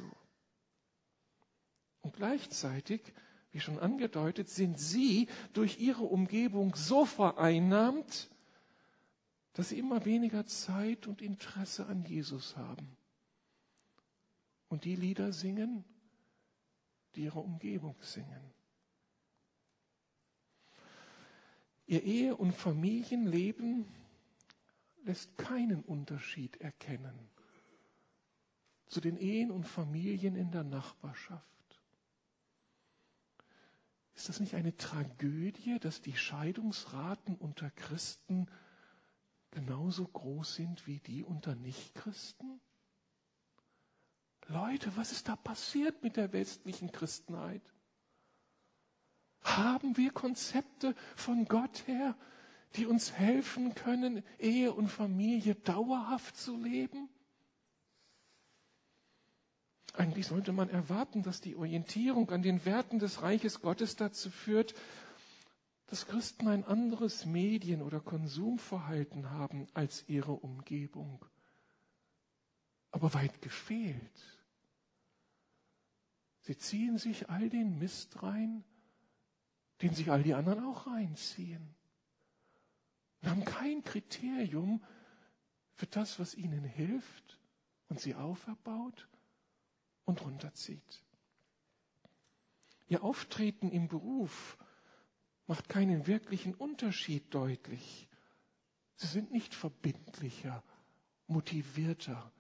Und 2.00 2.16
gleichzeitig, 2.16 3.02
wie 3.52 3.60
schon 3.60 3.80
angedeutet, 3.80 4.50
sind 4.50 4.80
sie 4.80 5.28
durch 5.52 5.80
ihre 5.82 6.04
Umgebung 6.04 6.74
so 6.76 7.04
vereinnahmt, 7.04 8.30
dass 9.56 9.70
sie 9.70 9.80
immer 9.80 10.04
weniger 10.04 10.46
Zeit 10.46 11.08
und 11.08 11.22
Interesse 11.22 11.86
an 11.88 12.04
Jesus 12.04 12.58
haben. 12.58 12.98
Und 14.68 14.84
die 14.84 14.98
Lieder 14.98 15.32
singen, 15.32 15.86
die 17.16 17.24
ihre 17.24 17.40
Umgebung 17.40 17.96
singen. 18.02 18.52
Ihr 21.88 22.04
Ehe- 22.04 22.36
und 22.36 22.52
Familienleben 22.52 23.86
lässt 25.06 25.38
keinen 25.38 25.84
Unterschied 25.84 26.58
erkennen 26.58 27.30
zu 28.88 29.00
den 29.00 29.18
Ehen 29.18 29.52
und 29.52 29.66
Familien 29.66 30.36
in 30.36 30.52
der 30.52 30.64
Nachbarschaft. 30.64 31.46
Ist 34.16 34.28
das 34.28 34.40
nicht 34.40 34.56
eine 34.56 34.76
Tragödie, 34.76 35.80
dass 35.80 36.02
die 36.02 36.16
Scheidungsraten 36.16 37.36
unter 37.36 37.70
Christen 37.72 38.48
genauso 39.56 40.06
groß 40.06 40.56
sind 40.56 40.86
wie 40.86 41.00
die 41.00 41.24
unter 41.24 41.56
Nichtchristen? 41.56 42.60
Leute, 44.48 44.96
was 44.98 45.14
ist 45.14 45.30
da 45.30 45.36
passiert 45.38 46.04
mit 46.04 46.18
der 46.18 46.34
westlichen 46.34 46.92
Christenheit? 46.92 47.74
Haben 49.42 49.96
wir 49.96 50.12
Konzepte 50.12 50.94
von 51.16 51.46
Gott 51.46 51.88
her, 51.88 52.18
die 52.76 52.86
uns 52.86 53.14
helfen 53.14 53.74
können, 53.76 54.24
Ehe 54.40 54.74
und 54.74 54.90
Familie 54.90 55.56
dauerhaft 55.56 56.36
zu 56.36 56.58
leben? 56.62 57.08
Eigentlich 59.94 60.28
sollte 60.28 60.52
man 60.52 60.70
erwarten, 60.70 61.24
dass 61.24 61.40
die 61.40 61.56
Orientierung 61.56 62.30
an 62.32 62.42
den 62.42 62.66
Werten 62.66 63.00
des 63.00 63.22
Reiches 63.22 63.62
Gottes 63.62 63.96
dazu 63.96 64.30
führt, 64.30 64.76
dass 65.88 66.08
Christen 66.08 66.48
ein 66.48 66.64
anderes 66.64 67.26
Medien- 67.26 67.82
oder 67.82 68.00
Konsumverhalten 68.00 69.30
haben 69.30 69.68
als 69.74 70.08
ihre 70.08 70.34
Umgebung. 70.34 71.24
Aber 72.92 73.14
weit 73.14 73.42
gefehlt. 73.42 74.42
Sie 76.42 76.58
ziehen 76.58 76.98
sich 76.98 77.30
all 77.30 77.50
den 77.50 77.78
Mist 77.78 78.24
rein, 78.24 78.64
den 79.82 79.94
sich 79.94 80.12
all 80.12 80.24
die 80.24 80.34
anderen 80.34 80.66
auch 80.66 80.88
reinziehen. 80.88 81.76
Und 83.22 83.30
haben 83.30 83.46
kein 83.46 83.84
Kriterium 83.84 84.84
für 85.74 85.88
das, 85.88 86.20
was 86.20 86.36
ihnen 86.36 86.64
hilft 86.64 87.40
und 87.90 88.00
sie 88.00 88.16
auferbaut 88.16 89.08
und 90.06 90.22
runterzieht. 90.22 91.04
Ihr 92.88 93.04
Auftreten 93.04 93.72
im 93.72 93.88
Beruf 93.88 94.58
macht 95.48 95.70
keinen 95.70 96.08
wirklichen 96.08 96.54
Unterschied 96.54 97.34
deutlich. 97.34 98.08
Sie 98.96 99.08
sind 99.08 99.32
nicht 99.32 99.54
verbindlicher, 99.54 100.64
motivierter, 101.28 102.32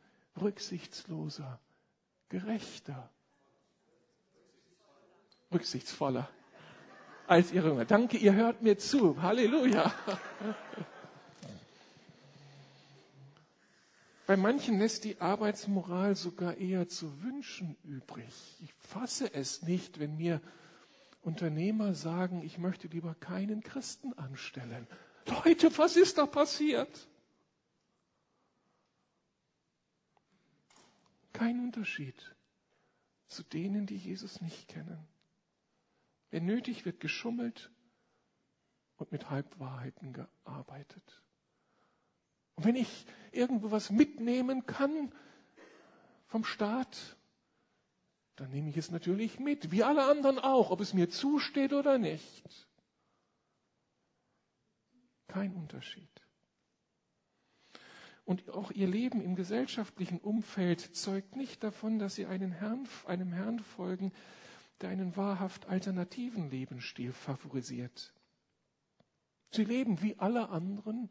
rücksichtsloser, 0.42 1.60
gerechter, 2.30 3.10
rücksichtsvoller 5.52 6.30
als 7.28 7.52
ihre 7.52 7.70
Jünger. 7.70 7.86
Danke, 7.86 8.18
ihr 8.18 8.34
hört 8.34 8.62
mir 8.62 8.78
zu. 8.78 9.22
Halleluja. 9.22 9.94
Bei 14.28 14.38
manchen 14.38 14.80
lässt 14.80 15.04
die 15.04 15.22
Arbeitsmoral 15.22 16.16
sogar 16.16 16.58
eher 16.58 16.88
zu 16.90 17.22
wünschen 17.22 17.76
übrig. 17.84 18.34
Ich 18.64 18.74
fasse 18.74 19.32
es 19.34 19.62
nicht, 19.62 20.00
wenn 20.00 20.18
mir 20.18 20.42
Unternehmer 21.26 21.96
sagen, 21.96 22.44
ich 22.44 22.60
möchte 22.60 22.88
lieber 22.88 23.16
keinen 23.16 23.64
Christen 23.64 24.14
anstellen. 24.14 24.88
Leute, 25.26 25.76
was 25.78 25.96
ist 25.96 26.20
da 26.20 26.28
passiert? 26.28 27.08
Kein 31.34 31.60
Unterschied 31.60 32.36
zu 33.28 33.42
denen, 33.42 33.88
die 33.88 33.98
Jesus 33.98 34.40
nicht 34.40 34.68
kennen. 34.68 35.00
Wenn 36.30 36.46
nötig 36.46 36.86
wird 36.86 37.00
geschummelt 37.00 37.72
und 38.98 39.12
mit 39.12 39.32
Halbwahrheiten 39.32 40.14
gearbeitet. 40.14 41.24
Und 42.54 42.66
wenn 42.66 42.76
ich 42.76 43.08
irgendwo 43.32 43.72
was 43.72 43.90
mitnehmen 43.90 44.68
kann 44.68 45.12
vom 46.28 46.44
Staat, 46.46 47.18
dann 48.36 48.52
nehme 48.52 48.70
ich 48.70 48.78
es 48.78 48.92
natürlich 48.92 49.40
mit, 49.40 49.72
wie 49.72 49.84
alle 49.84 50.06
anderen 50.06 50.40
auch, 50.40 50.72
ob 50.72 50.82
es 50.82 50.94
mir 50.94 51.10
zusteht 51.10 51.74
oder 51.74 51.98
nicht. 51.98 52.68
Kein 55.28 55.54
Unterschied. 55.54 56.10
Und 58.26 58.50
auch 58.50 58.72
ihr 58.72 58.88
Leben 58.88 59.22
im 59.22 59.36
gesellschaftlichen 59.36 60.20
Umfeld 60.20 60.80
zeugt 60.96 61.36
nicht 61.36 61.64
davon, 61.64 62.00
dass 62.00 62.16
sie 62.16 62.26
Herrn, 62.26 62.88
einem 63.06 63.32
Herrn 63.32 63.60
folgen, 63.60 64.12
der 64.82 64.90
einen 64.90 65.16
wahrhaft 65.16 65.68
alternativen 65.68 66.50
Lebensstil 66.50 67.14
favorisiert. 67.14 68.14
Sie 69.52 69.64
leben 69.64 70.02
wie 70.02 70.18
alle 70.18 70.50
anderen 70.50 71.10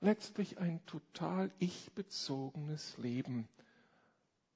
letztlich 0.00 0.58
ein 0.58 0.84
total 0.84 1.50
ich-bezogenes 1.58 2.98
Leben, 2.98 3.48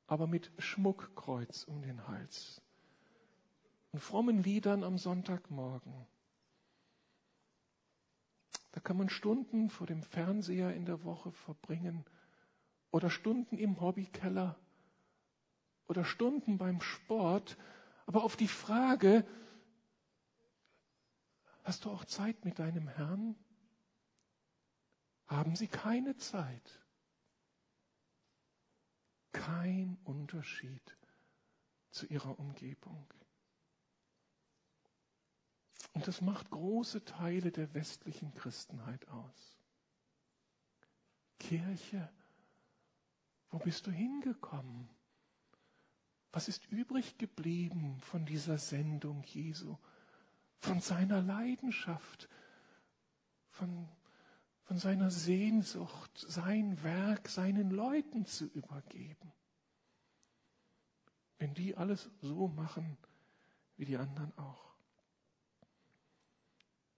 aber 0.06 0.26
mit 0.26 0.52
Schmuckkreuz 0.58 1.64
um 1.64 1.82
den 1.82 2.06
Hals 2.08 2.60
und 3.92 4.00
frommen 4.00 4.42
Liedern 4.42 4.84
am 4.84 4.98
Sonntagmorgen. 4.98 6.06
Da 8.72 8.80
kann 8.80 8.96
man 8.96 9.08
Stunden 9.08 9.70
vor 9.70 9.86
dem 9.86 10.02
Fernseher 10.02 10.74
in 10.74 10.84
der 10.84 11.04
Woche 11.04 11.30
verbringen 11.30 12.04
oder 12.90 13.08
Stunden 13.08 13.56
im 13.56 13.80
Hobbykeller 13.80 14.58
oder 15.86 16.04
Stunden 16.04 16.58
beim 16.58 16.80
Sport. 16.80 17.56
Aber 18.06 18.24
auf 18.24 18.36
die 18.36 18.48
Frage, 18.48 19.24
hast 21.62 21.84
du 21.84 21.90
auch 21.90 22.04
Zeit 22.04 22.44
mit 22.44 22.58
deinem 22.58 22.88
Herrn? 22.88 23.36
haben 25.26 25.56
sie 25.56 25.68
keine 25.68 26.16
Zeit. 26.16 26.83
Kein 29.34 29.98
Unterschied 30.04 30.96
zu 31.90 32.06
ihrer 32.06 32.38
Umgebung. 32.38 33.04
Und 35.92 36.08
das 36.08 36.20
macht 36.20 36.50
große 36.50 37.04
Teile 37.04 37.52
der 37.52 37.74
westlichen 37.74 38.32
Christenheit 38.34 39.06
aus. 39.08 39.58
Kirche, 41.38 42.10
wo 43.50 43.58
bist 43.58 43.86
du 43.86 43.90
hingekommen? 43.90 44.88
Was 46.32 46.48
ist 46.48 46.66
übrig 46.70 47.18
geblieben 47.18 48.00
von 48.00 48.24
dieser 48.24 48.58
Sendung 48.58 49.24
Jesu, 49.24 49.76
von 50.58 50.80
seiner 50.80 51.20
Leidenschaft, 51.20 52.28
von 53.50 53.88
von 54.64 54.78
seiner 54.78 55.10
Sehnsucht, 55.10 56.10
sein 56.28 56.82
Werk 56.82 57.28
seinen 57.28 57.70
Leuten 57.70 58.26
zu 58.26 58.46
übergeben. 58.46 59.32
Wenn 61.38 61.54
die 61.54 61.76
alles 61.76 62.10
so 62.20 62.48
machen 62.48 62.96
wie 63.76 63.84
die 63.84 63.96
anderen 63.96 64.36
auch. 64.38 64.74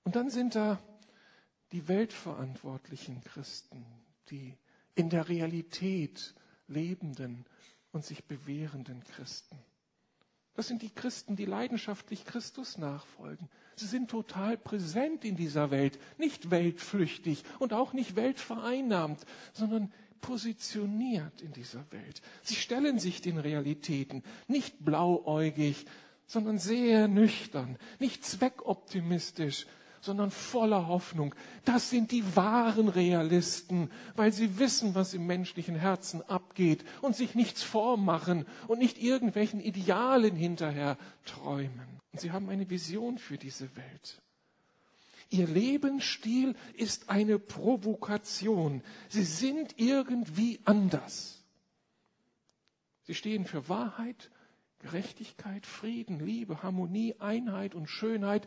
Und 0.05 0.14
dann 0.14 0.31
sind 0.31 0.55
da 0.55 0.81
die 1.72 1.88
weltverantwortlichen 1.88 3.22
Christen, 3.24 3.85
die 4.31 4.57
in 4.94 5.11
der 5.11 5.29
Realität 5.29 6.35
lebenden 6.68 7.44
und 7.92 8.05
sich 8.05 8.24
bewährenden 8.24 9.02
Christen. 9.02 9.59
Das 10.57 10.69
sind 10.69 10.81
die 10.83 10.90
Christen, 10.90 11.37
die 11.37 11.45
leidenschaftlich 11.45 12.25
Christus 12.25 12.79
nachfolgen. 12.79 13.49
Sie 13.77 13.87
sind 13.87 14.11
total 14.11 14.57
präsent 14.57 15.25
in 15.25 15.37
dieser 15.37 15.71
Welt, 15.71 15.99
nicht 16.16 16.51
weltflüchtig 16.51 17.45
und 17.59 17.75
auch 17.75 17.92
nicht 17.92 18.16
weltvereinnahmt, 18.16 19.27
sondern 19.53 19.92
positioniert 20.23 21.42
in 21.42 21.53
dieser 21.53 21.85
Welt. 21.92 22.23
Sie 22.42 22.55
stellen 22.55 22.99
sich 22.99 23.21
den 23.21 23.37
Realitäten, 23.37 24.23
nicht 24.49 24.83
blauäugig, 24.83 25.85
sondern 26.27 26.59
sehr 26.59 27.07
nüchtern, 27.07 27.79
nicht 27.99 28.25
zweckoptimistisch, 28.25 29.66
sondern 30.07 30.31
voller 30.31 30.87
Hoffnung. 30.87 31.35
Das 31.66 31.90
sind 31.90 32.12
die 32.12 32.25
wahren 32.35 32.88
Realisten, 32.88 33.90
weil 34.14 34.33
sie 34.33 34.59
wissen, 34.59 34.95
was 34.95 35.12
im 35.12 35.27
menschlichen 35.27 35.77
Herzen 35.77 36.23
abgeht 36.23 36.85
und 37.03 37.14
sich 37.14 37.35
nichts 37.35 37.62
vormachen 37.62 38.47
und 38.69 38.79
nicht 38.79 38.97
irgendwelchen 38.97 39.61
Idealen 39.61 40.35
hinterher 40.35 40.97
träumen. 41.27 42.01
Und 42.12 42.21
sie 42.21 42.31
haben 42.31 42.49
eine 42.49 42.71
Vision 42.71 43.19
für 43.19 43.37
diese 43.37 43.77
Welt. 43.77 44.23
Ihr 45.29 45.49
Lebensstil 45.49 46.55
ist 46.75 47.11
eine 47.11 47.38
Provokation. 47.38 48.83
Sie 49.09 49.25
sind 49.25 49.75
irgendwie 49.77 50.61
anders. 50.64 51.42
Sie 53.03 53.14
stehen 53.14 53.45
für 53.45 53.69
Wahrheit, 53.69 54.31
Gerechtigkeit, 54.79 55.66
Frieden, 55.66 56.21
Liebe, 56.25 56.62
Harmonie, 56.62 57.16
Einheit 57.19 57.75
und 57.75 57.88
Schönheit 57.88 58.47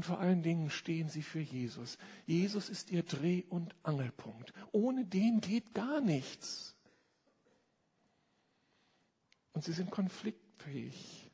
und 0.00 0.04
vor 0.04 0.18
allen 0.18 0.42
Dingen 0.42 0.70
stehen 0.70 1.10
sie 1.10 1.20
für 1.20 1.40
Jesus. 1.40 1.98
Jesus 2.24 2.70
ist 2.70 2.90
ihr 2.90 3.02
Dreh- 3.02 3.44
und 3.50 3.74
Angelpunkt. 3.82 4.54
Ohne 4.72 5.04
den 5.04 5.42
geht 5.42 5.74
gar 5.74 6.00
nichts. 6.00 6.74
Und 9.52 9.62
sie 9.62 9.74
sind 9.74 9.90
konfliktfähig. 9.90 11.30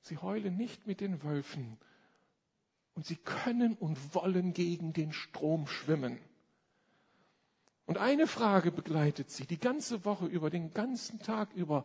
Sie 0.00 0.16
heulen 0.16 0.56
nicht 0.56 0.86
mit 0.86 1.02
den 1.02 1.22
Wölfen. 1.22 1.76
Und 2.94 3.04
sie 3.04 3.16
können 3.16 3.74
und 3.74 4.14
wollen 4.14 4.54
gegen 4.54 4.94
den 4.94 5.12
Strom 5.12 5.66
schwimmen. 5.66 6.18
Und 7.84 7.98
eine 7.98 8.26
Frage 8.26 8.72
begleitet 8.72 9.30
sie 9.30 9.44
die 9.44 9.60
ganze 9.60 10.06
Woche 10.06 10.24
über, 10.24 10.48
den 10.48 10.70
ganzen 10.70 11.18
Tag 11.18 11.52
über. 11.52 11.84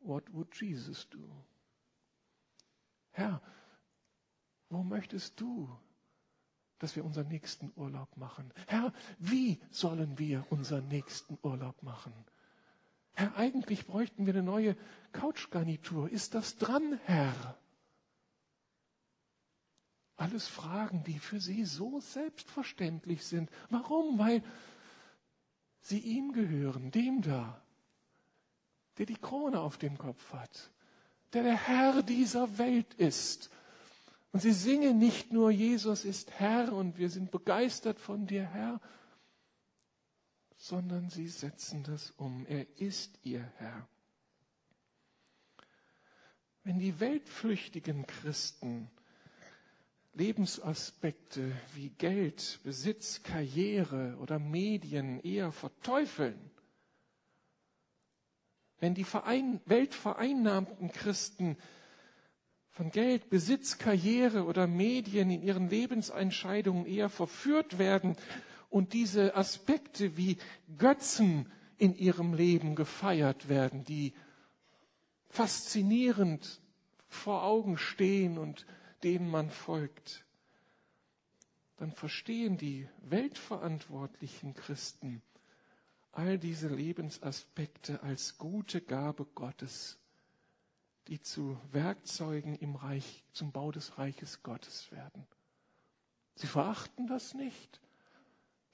What 0.00 0.30
would 0.34 0.54
Jesus 0.60 1.08
do? 1.08 1.26
Herr, 3.12 3.40
wo 4.70 4.82
möchtest 4.82 5.40
du, 5.40 5.68
dass 6.78 6.94
wir 6.96 7.04
unseren 7.04 7.28
nächsten 7.28 7.72
Urlaub 7.76 8.16
machen? 8.16 8.52
Herr, 8.66 8.92
wie 9.18 9.58
sollen 9.70 10.18
wir 10.18 10.46
unseren 10.50 10.88
nächsten 10.88 11.38
Urlaub 11.42 11.82
machen? 11.82 12.12
Herr, 13.14 13.36
eigentlich 13.36 13.86
bräuchten 13.86 14.26
wir 14.26 14.34
eine 14.34 14.42
neue 14.42 14.76
Couchgarnitur. 15.12 16.08
Ist 16.10 16.34
das 16.34 16.56
dran, 16.56 17.00
Herr? 17.04 17.58
Alles 20.16 20.46
Fragen, 20.48 21.02
die 21.04 21.18
für 21.18 21.40
Sie 21.40 21.64
so 21.64 22.00
selbstverständlich 22.00 23.24
sind. 23.24 23.50
Warum? 23.70 24.18
Weil 24.18 24.42
sie 25.80 25.98
ihm 26.00 26.32
gehören, 26.32 26.90
dem 26.90 27.22
da, 27.22 27.60
der 28.98 29.06
die 29.06 29.16
Krone 29.16 29.60
auf 29.60 29.78
dem 29.78 29.96
Kopf 29.96 30.32
hat, 30.32 30.70
der 31.32 31.44
der 31.44 31.56
Herr 31.56 32.02
dieser 32.02 32.58
Welt 32.58 32.94
ist 32.94 33.50
und 34.32 34.40
sie 34.40 34.52
singen 34.52 34.98
nicht 34.98 35.32
nur, 35.32 35.50
Jesus 35.50 36.04
ist 36.04 36.30
Herr 36.32 36.72
und 36.72 36.98
wir 36.98 37.08
sind 37.08 37.30
begeistert 37.30 37.98
von 37.98 38.26
dir, 38.26 38.44
Herr, 38.44 38.80
sondern 40.56 41.08
sie 41.08 41.28
setzen 41.28 41.82
das 41.84 42.10
um. 42.12 42.44
Er 42.46 42.66
ist 42.78 43.18
ihr 43.22 43.44
Herr. 43.56 43.88
Wenn 46.64 46.78
die 46.78 47.00
weltflüchtigen 47.00 48.06
Christen 48.06 48.90
Lebensaspekte 50.12 51.52
wie 51.74 51.90
Geld, 51.90 52.58
Besitz, 52.64 53.22
Karriere 53.22 54.16
oder 54.20 54.38
Medien 54.38 55.20
eher 55.20 55.52
verteufeln, 55.52 56.50
wenn 58.80 58.94
die 58.94 59.04
Verein, 59.04 59.60
weltvereinnahmten 59.64 60.90
Christen 60.90 61.56
von 62.78 62.92
Geld, 62.92 63.28
Besitz, 63.28 63.76
Karriere 63.78 64.44
oder 64.44 64.68
Medien 64.68 65.30
in 65.30 65.42
ihren 65.42 65.68
Lebensentscheidungen 65.68 66.86
eher 66.86 67.08
verführt 67.08 67.80
werden 67.80 68.16
und 68.70 68.92
diese 68.92 69.34
Aspekte 69.34 70.16
wie 70.16 70.36
Götzen 70.78 71.50
in 71.78 71.96
ihrem 71.96 72.34
Leben 72.34 72.76
gefeiert 72.76 73.48
werden, 73.48 73.82
die 73.84 74.14
faszinierend 75.28 76.60
vor 77.08 77.42
Augen 77.42 77.78
stehen 77.78 78.38
und 78.38 78.64
denen 79.02 79.28
man 79.28 79.50
folgt, 79.50 80.24
dann 81.78 81.90
verstehen 81.90 82.58
die 82.58 82.86
weltverantwortlichen 83.02 84.54
Christen 84.54 85.20
all 86.12 86.38
diese 86.38 86.68
Lebensaspekte 86.68 88.04
als 88.04 88.38
gute 88.38 88.80
Gabe 88.80 89.24
Gottes 89.34 89.98
die 91.08 91.20
zu 91.20 91.58
Werkzeugen 91.72 92.54
im 92.56 92.76
Reich, 92.76 93.24
zum 93.32 93.50
Bau 93.50 93.72
des 93.72 93.98
Reiches 93.98 94.42
Gottes 94.42 94.92
werden. 94.92 95.26
Sie 96.34 96.46
verachten 96.46 97.06
das 97.06 97.34
nicht. 97.34 97.80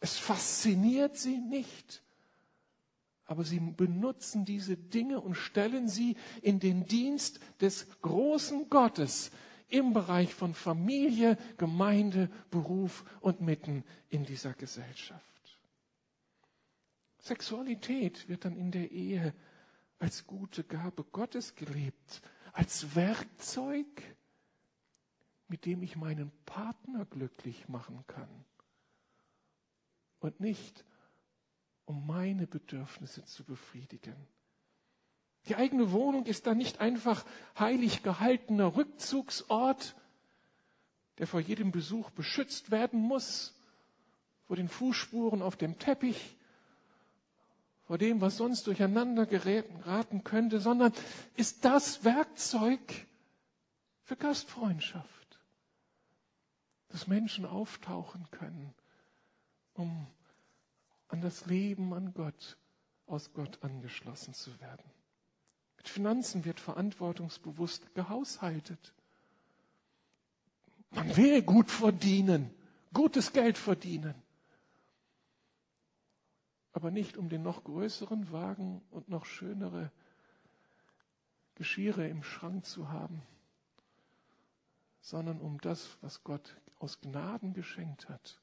Es 0.00 0.18
fasziniert 0.18 1.16
sie 1.16 1.38
nicht. 1.38 2.02
Aber 3.26 3.44
sie 3.44 3.58
benutzen 3.60 4.44
diese 4.44 4.76
Dinge 4.76 5.20
und 5.20 5.34
stellen 5.36 5.88
sie 5.88 6.16
in 6.42 6.60
den 6.60 6.84
Dienst 6.86 7.40
des 7.60 7.86
großen 8.02 8.68
Gottes 8.68 9.30
im 9.68 9.94
Bereich 9.94 10.34
von 10.34 10.54
Familie, 10.54 11.38
Gemeinde, 11.56 12.28
Beruf 12.50 13.04
und 13.20 13.40
mitten 13.40 13.82
in 14.10 14.26
dieser 14.26 14.52
Gesellschaft. 14.52 15.24
Sexualität 17.18 18.28
wird 18.28 18.44
dann 18.44 18.56
in 18.56 18.70
der 18.70 18.90
Ehe 18.90 19.32
als 20.04 20.26
gute 20.26 20.64
Gabe 20.64 21.02
Gottes 21.02 21.54
gelebt, 21.54 22.20
als 22.52 22.94
Werkzeug, 22.94 23.86
mit 25.48 25.64
dem 25.64 25.82
ich 25.82 25.96
meinen 25.96 26.30
Partner 26.44 27.06
glücklich 27.06 27.70
machen 27.70 28.04
kann. 28.06 28.28
Und 30.20 30.40
nicht, 30.40 30.84
um 31.86 32.06
meine 32.06 32.46
Bedürfnisse 32.46 33.24
zu 33.24 33.44
befriedigen. 33.44 34.14
Die 35.46 35.56
eigene 35.56 35.90
Wohnung 35.90 36.26
ist 36.26 36.46
dann 36.46 36.58
nicht 36.58 36.82
einfach 36.82 37.24
heilig 37.58 38.02
gehaltener 38.02 38.76
Rückzugsort, 38.76 39.96
der 41.16 41.26
vor 41.26 41.40
jedem 41.40 41.72
Besuch 41.72 42.10
beschützt 42.10 42.70
werden 42.70 43.00
muss, 43.00 43.58
vor 44.42 44.56
den 44.56 44.68
Fußspuren 44.68 45.40
auf 45.40 45.56
dem 45.56 45.78
Teppich, 45.78 46.36
vor 47.84 47.98
dem, 47.98 48.20
was 48.20 48.38
sonst 48.38 48.66
durcheinander 48.66 49.26
geraten 49.26 50.24
könnte, 50.24 50.58
sondern 50.60 50.92
ist 51.36 51.64
das 51.64 52.04
Werkzeug 52.04 52.80
für 54.02 54.16
Gastfreundschaft, 54.16 55.38
dass 56.88 57.06
Menschen 57.06 57.44
auftauchen 57.44 58.26
können, 58.30 58.74
um 59.74 60.06
an 61.08 61.20
das 61.20 61.46
Leben 61.46 61.92
an 61.92 62.14
Gott, 62.14 62.56
aus 63.06 63.32
Gott 63.34 63.62
angeschlossen 63.62 64.32
zu 64.32 64.58
werden. 64.60 64.90
Mit 65.76 65.88
Finanzen 65.88 66.46
wird 66.46 66.60
verantwortungsbewusst 66.60 67.94
gehaushaltet. 67.94 68.94
Man 70.90 71.14
will 71.16 71.42
gut 71.42 71.70
verdienen, 71.70 72.50
gutes 72.94 73.32
Geld 73.32 73.58
verdienen 73.58 74.23
aber 76.74 76.90
nicht 76.90 77.16
um 77.16 77.28
den 77.28 77.42
noch 77.42 77.62
größeren 77.64 78.32
Wagen 78.32 78.82
und 78.90 79.08
noch 79.08 79.24
schönere 79.24 79.92
Geschirre 81.54 82.08
im 82.08 82.24
Schrank 82.24 82.66
zu 82.66 82.90
haben, 82.90 83.22
sondern 85.00 85.40
um 85.40 85.60
das, 85.60 85.96
was 86.00 86.24
Gott 86.24 86.60
aus 86.80 87.00
Gnaden 87.00 87.54
geschenkt 87.54 88.08
hat, 88.08 88.40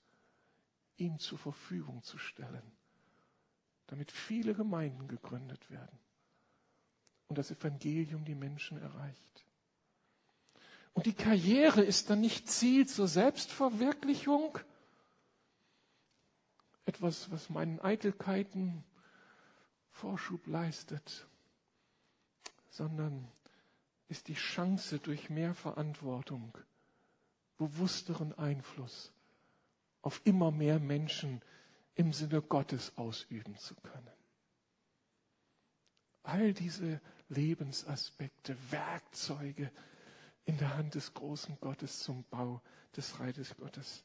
ihm 0.95 1.19
zur 1.19 1.37
Verfügung 1.37 2.03
zu 2.03 2.17
stellen, 2.17 2.63
damit 3.87 4.13
viele 4.13 4.53
Gemeinden 4.53 5.09
gegründet 5.09 5.69
werden 5.69 5.99
und 7.27 7.37
das 7.37 7.51
Evangelium 7.51 8.23
die 8.23 8.35
Menschen 8.35 8.81
erreicht. 8.81 9.45
Und 10.93 11.05
die 11.05 11.13
Karriere 11.13 11.81
ist 11.81 12.09
dann 12.09 12.21
nicht 12.21 12.49
Ziel 12.49 12.87
zur 12.87 13.09
Selbstverwirklichung, 13.09 14.57
etwas, 16.85 17.31
was 17.31 17.49
meinen 17.49 17.79
Eitelkeiten 17.79 18.83
Vorschub 19.91 20.47
leistet, 20.47 21.27
sondern 22.69 23.27
ist 24.07 24.27
die 24.27 24.33
Chance 24.33 24.99
durch 24.99 25.29
mehr 25.29 25.53
Verantwortung, 25.53 26.57
bewussteren 27.57 28.33
Einfluss 28.37 29.11
auf 30.01 30.21
immer 30.25 30.51
mehr 30.51 30.79
Menschen 30.79 31.41
im 31.95 32.11
Sinne 32.13 32.41
Gottes 32.41 32.97
ausüben 32.97 33.57
zu 33.57 33.75
können. 33.75 34.09
All 36.23 36.53
diese 36.53 37.01
Lebensaspekte, 37.29 38.57
Werkzeuge 38.71 39.71
in 40.45 40.57
der 40.57 40.75
Hand 40.75 40.95
des 40.95 41.13
großen 41.13 41.59
Gottes 41.59 41.99
zum 41.99 42.23
Bau 42.25 42.61
des 42.95 43.19
Reiches 43.19 43.55
Gottes. 43.57 44.03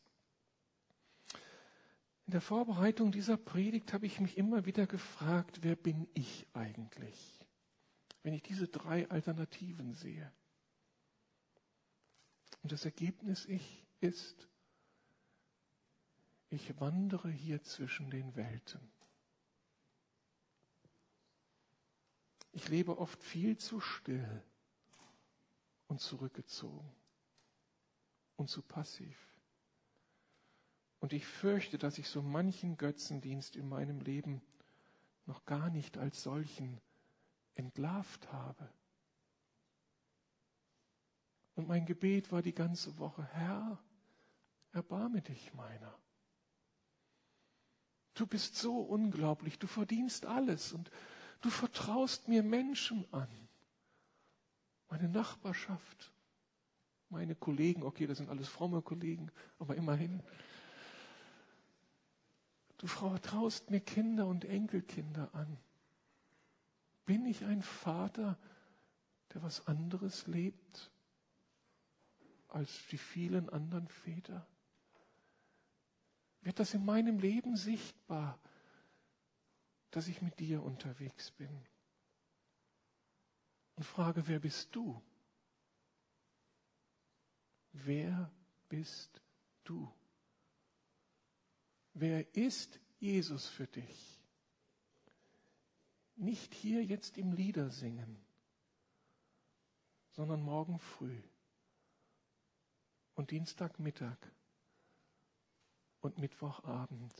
In 2.26 2.32
der 2.32 2.40
Vorbereitung 2.40 3.12
dieser 3.12 3.36
Predigt 3.36 3.92
habe 3.92 4.06
ich 4.06 4.18
mich 4.18 4.36
immer 4.36 4.66
wieder 4.66 4.88
gefragt, 4.88 5.62
wer 5.62 5.76
bin 5.76 6.08
ich 6.12 6.46
eigentlich, 6.54 7.38
wenn 8.24 8.34
ich 8.34 8.42
diese 8.42 8.66
drei 8.66 9.08
Alternativen 9.08 9.94
sehe. 9.94 10.32
Und 12.62 12.72
das 12.72 12.84
Ergebnis 12.84 13.46
ich 13.46 13.86
ist, 14.00 14.48
ich 16.50 16.80
wandere 16.80 17.30
hier 17.30 17.62
zwischen 17.62 18.10
den 18.10 18.34
Welten. 18.34 18.80
Ich 22.50 22.68
lebe 22.68 22.98
oft 22.98 23.22
viel 23.22 23.56
zu 23.56 23.80
still 23.80 24.42
und 25.86 26.00
zurückgezogen 26.00 26.90
und 28.34 28.48
zu 28.48 28.62
passiv. 28.62 29.35
Und 31.00 31.12
ich 31.12 31.26
fürchte, 31.26 31.78
dass 31.78 31.98
ich 31.98 32.08
so 32.08 32.22
manchen 32.22 32.76
Götzendienst 32.76 33.56
in 33.56 33.68
meinem 33.68 34.00
Leben 34.00 34.42
noch 35.26 35.44
gar 35.44 35.70
nicht 35.70 35.98
als 35.98 36.22
solchen 36.22 36.80
entlarvt 37.54 38.32
habe. 38.32 38.68
Und 41.54 41.68
mein 41.68 41.86
Gebet 41.86 42.32
war 42.32 42.42
die 42.42 42.54
ganze 42.54 42.98
Woche, 42.98 43.24
Herr, 43.32 43.78
erbarme 44.72 45.22
dich 45.22 45.52
meiner. 45.54 45.98
Du 48.14 48.26
bist 48.26 48.56
so 48.56 48.80
unglaublich, 48.80 49.58
du 49.58 49.66
verdienst 49.66 50.26
alles 50.26 50.72
und 50.72 50.90
du 51.40 51.50
vertraust 51.50 52.28
mir 52.28 52.42
Menschen 52.42 53.06
an. 53.12 53.28
Meine 54.88 55.08
Nachbarschaft, 55.08 56.12
meine 57.08 57.34
Kollegen, 57.34 57.82
okay, 57.82 58.06
das 58.06 58.18
sind 58.18 58.30
alles 58.30 58.48
fromme 58.48 58.82
Kollegen, 58.82 59.30
aber 59.58 59.76
immerhin. 59.76 60.22
Du 62.78 62.86
vertraust 62.86 63.70
mir 63.70 63.80
Kinder 63.80 64.26
und 64.26 64.44
Enkelkinder 64.44 65.34
an. 65.34 65.58
Bin 67.04 67.24
ich 67.24 67.44
ein 67.44 67.62
Vater, 67.62 68.38
der 69.32 69.42
was 69.42 69.66
anderes 69.66 70.26
lebt 70.26 70.90
als 72.48 72.86
die 72.88 72.98
vielen 72.98 73.48
anderen 73.48 73.88
Väter? 73.88 74.46
wird 76.46 76.60
das 76.60 76.74
in 76.74 76.84
meinem 76.84 77.18
Leben 77.18 77.56
sichtbar, 77.56 78.38
dass 79.90 80.06
ich 80.06 80.22
mit 80.22 80.38
dir 80.38 80.62
unterwegs 80.62 81.32
bin. 81.32 81.50
Und 83.74 83.82
frage, 83.82 84.28
wer 84.28 84.38
bist 84.38 84.68
du? 84.76 85.02
Wer 87.72 88.30
bist 88.68 89.20
du? 89.64 89.92
Wer 91.98 92.36
ist 92.36 92.78
Jesus 92.98 93.46
für 93.46 93.66
dich? 93.66 94.20
Nicht 96.16 96.52
hier 96.52 96.84
jetzt 96.84 97.16
im 97.16 97.32
Liedersingen, 97.32 98.18
sondern 100.10 100.42
morgen 100.42 100.78
früh 100.78 101.22
und 103.14 103.30
Dienstagmittag 103.30 104.18
und 106.02 106.18
Mittwochabend. 106.18 107.14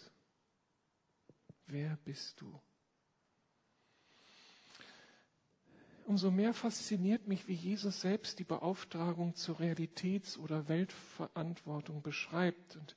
Wer 1.65 1.97
bist 2.05 2.43
du? 2.43 2.61
Umso 6.05 6.31
mehr 6.31 6.53
fasziniert 6.53 7.27
mich, 7.27 7.49
wie 7.49 7.55
Jesus 7.55 8.03
selbst 8.03 8.39
die 8.39 8.45
Beauftragung 8.45 9.37
zur 9.37 9.59
Realitäts- 9.59 10.37
oder 10.37 10.69
Weltverantwortung 10.69 12.03
beschreibt. 12.03 12.77
Und 12.77 12.95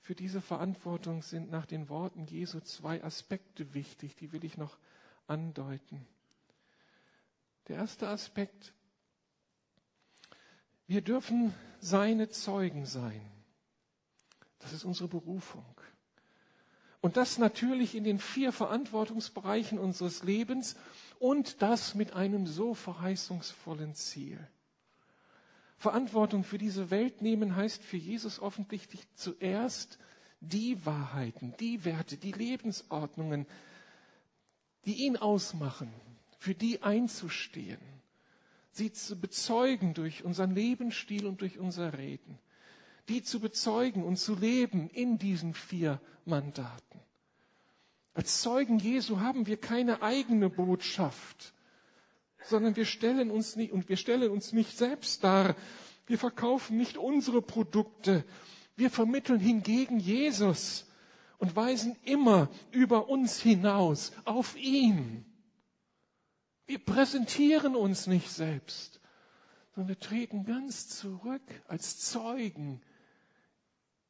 für 0.00 0.14
diese 0.14 0.40
Verantwortung 0.40 1.22
sind 1.22 1.50
nach 1.50 1.66
den 1.66 1.88
Worten 1.88 2.26
Jesu 2.26 2.60
zwei 2.60 3.02
Aspekte 3.04 3.74
wichtig, 3.74 4.16
die 4.16 4.32
will 4.32 4.44
ich 4.44 4.56
noch 4.56 4.78
andeuten. 5.26 6.06
Der 7.68 7.76
erste 7.76 8.08
Aspekt, 8.08 8.72
wir 10.86 11.02
dürfen 11.02 11.54
seine 11.78 12.28
Zeugen 12.30 12.86
sein. 12.86 13.20
Das 14.58 14.72
ist 14.72 14.84
unsere 14.84 15.08
Berufung. 15.08 15.64
Und 17.00 17.16
das 17.16 17.38
natürlich 17.38 17.94
in 17.94 18.04
den 18.04 18.18
vier 18.18 18.52
Verantwortungsbereichen 18.52 19.78
unseres 19.78 20.22
Lebens 20.22 20.76
und 21.18 21.62
das 21.62 21.94
mit 21.94 22.12
einem 22.14 22.46
so 22.46 22.74
verheißungsvollen 22.74 23.94
Ziel. 23.94 24.38
Verantwortung 25.80 26.44
für 26.44 26.58
diese 26.58 26.90
Welt 26.90 27.22
nehmen 27.22 27.56
heißt 27.56 27.82
für 27.82 27.96
Jesus 27.96 28.38
offensichtlich 28.38 29.02
zuerst 29.14 29.98
die 30.40 30.84
Wahrheiten, 30.86 31.54
die 31.58 31.84
Werte, 31.84 32.16
die 32.16 32.32
Lebensordnungen, 32.32 33.46
die 34.84 35.04
ihn 35.04 35.16
ausmachen, 35.16 35.92
für 36.38 36.54
die 36.54 36.82
einzustehen, 36.82 37.80
sie 38.70 38.92
zu 38.92 39.18
bezeugen 39.18 39.92
durch 39.94 40.22
unseren 40.24 40.54
Lebensstil 40.54 41.26
und 41.26 41.40
durch 41.40 41.58
unser 41.58 41.98
Reden 41.98 42.38
die 43.10 43.22
zu 43.24 43.40
bezeugen 43.40 44.04
und 44.04 44.18
zu 44.18 44.36
leben 44.36 44.88
in 44.90 45.18
diesen 45.18 45.52
vier 45.52 46.00
Mandaten. 46.24 47.00
Als 48.14 48.40
Zeugen 48.40 48.78
Jesu 48.78 49.18
haben 49.18 49.46
wir 49.48 49.56
keine 49.56 50.00
eigene 50.00 50.48
Botschaft, 50.48 51.52
sondern 52.44 52.76
wir 52.76 52.84
stellen 52.84 53.30
uns 53.30 53.56
nicht, 53.56 53.72
und 53.72 53.88
wir 53.88 53.96
stellen 53.96 54.30
uns 54.30 54.52
nicht 54.52 54.76
selbst 54.76 55.24
dar. 55.24 55.54
Wir 56.06 56.18
verkaufen 56.18 56.76
nicht 56.76 56.96
unsere 56.96 57.42
Produkte. 57.42 58.24
Wir 58.76 58.90
vermitteln 58.90 59.40
hingegen 59.40 60.00
Jesus 60.00 60.86
und 61.38 61.54
weisen 61.56 61.96
immer 62.04 62.48
über 62.70 63.08
uns 63.08 63.40
hinaus 63.40 64.12
auf 64.24 64.56
ihn. 64.56 65.24
Wir 66.66 66.78
präsentieren 66.78 67.74
uns 67.74 68.06
nicht 68.06 68.30
selbst, 68.30 69.00
sondern 69.74 69.88
wir 69.88 69.98
treten 69.98 70.44
ganz 70.44 70.88
zurück 70.88 71.42
als 71.66 71.98
Zeugen 71.98 72.80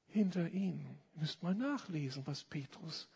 hinter 0.06 0.50
ihm. 0.50 0.80
Ihr 1.14 1.20
müsst 1.20 1.42
mal 1.42 1.54
nachlesen, 1.54 2.22
was 2.26 2.44
Petrus 2.44 3.08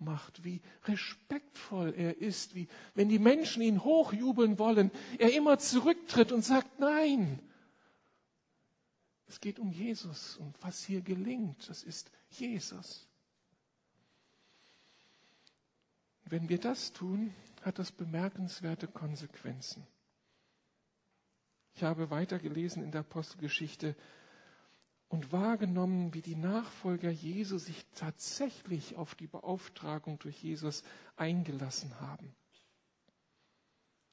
macht, 0.00 0.44
wie 0.44 0.60
respektvoll 0.84 1.94
er 1.96 2.18
ist, 2.18 2.54
wie, 2.54 2.68
wenn 2.94 3.08
die 3.08 3.18
Menschen 3.18 3.62
ihn 3.62 3.84
hochjubeln 3.84 4.58
wollen, 4.58 4.90
er 5.18 5.34
immer 5.34 5.58
zurücktritt 5.58 6.32
und 6.32 6.44
sagt, 6.44 6.78
nein. 6.78 7.40
Es 9.26 9.40
geht 9.40 9.58
um 9.58 9.70
Jesus 9.70 10.36
und 10.38 10.56
was 10.62 10.82
hier 10.82 11.02
gelingt, 11.02 11.68
das 11.68 11.82
ist 11.82 12.10
Jesus. 12.30 13.06
Wenn 16.24 16.48
wir 16.48 16.58
das 16.58 16.92
tun, 16.92 17.34
hat 17.62 17.78
das 17.78 17.92
bemerkenswerte 17.92 18.88
Konsequenzen. 18.88 19.86
Ich 21.74 21.82
habe 21.82 22.10
weitergelesen 22.10 22.82
in 22.82 22.90
der 22.90 23.00
Apostelgeschichte, 23.00 23.96
und 25.10 25.32
wahrgenommen, 25.32 26.14
wie 26.14 26.22
die 26.22 26.36
Nachfolger 26.36 27.10
Jesu 27.10 27.58
sich 27.58 27.84
tatsächlich 27.96 28.94
auf 28.96 29.16
die 29.16 29.26
Beauftragung 29.26 30.20
durch 30.20 30.40
Jesus 30.40 30.84
eingelassen 31.16 32.00
haben. 32.00 32.32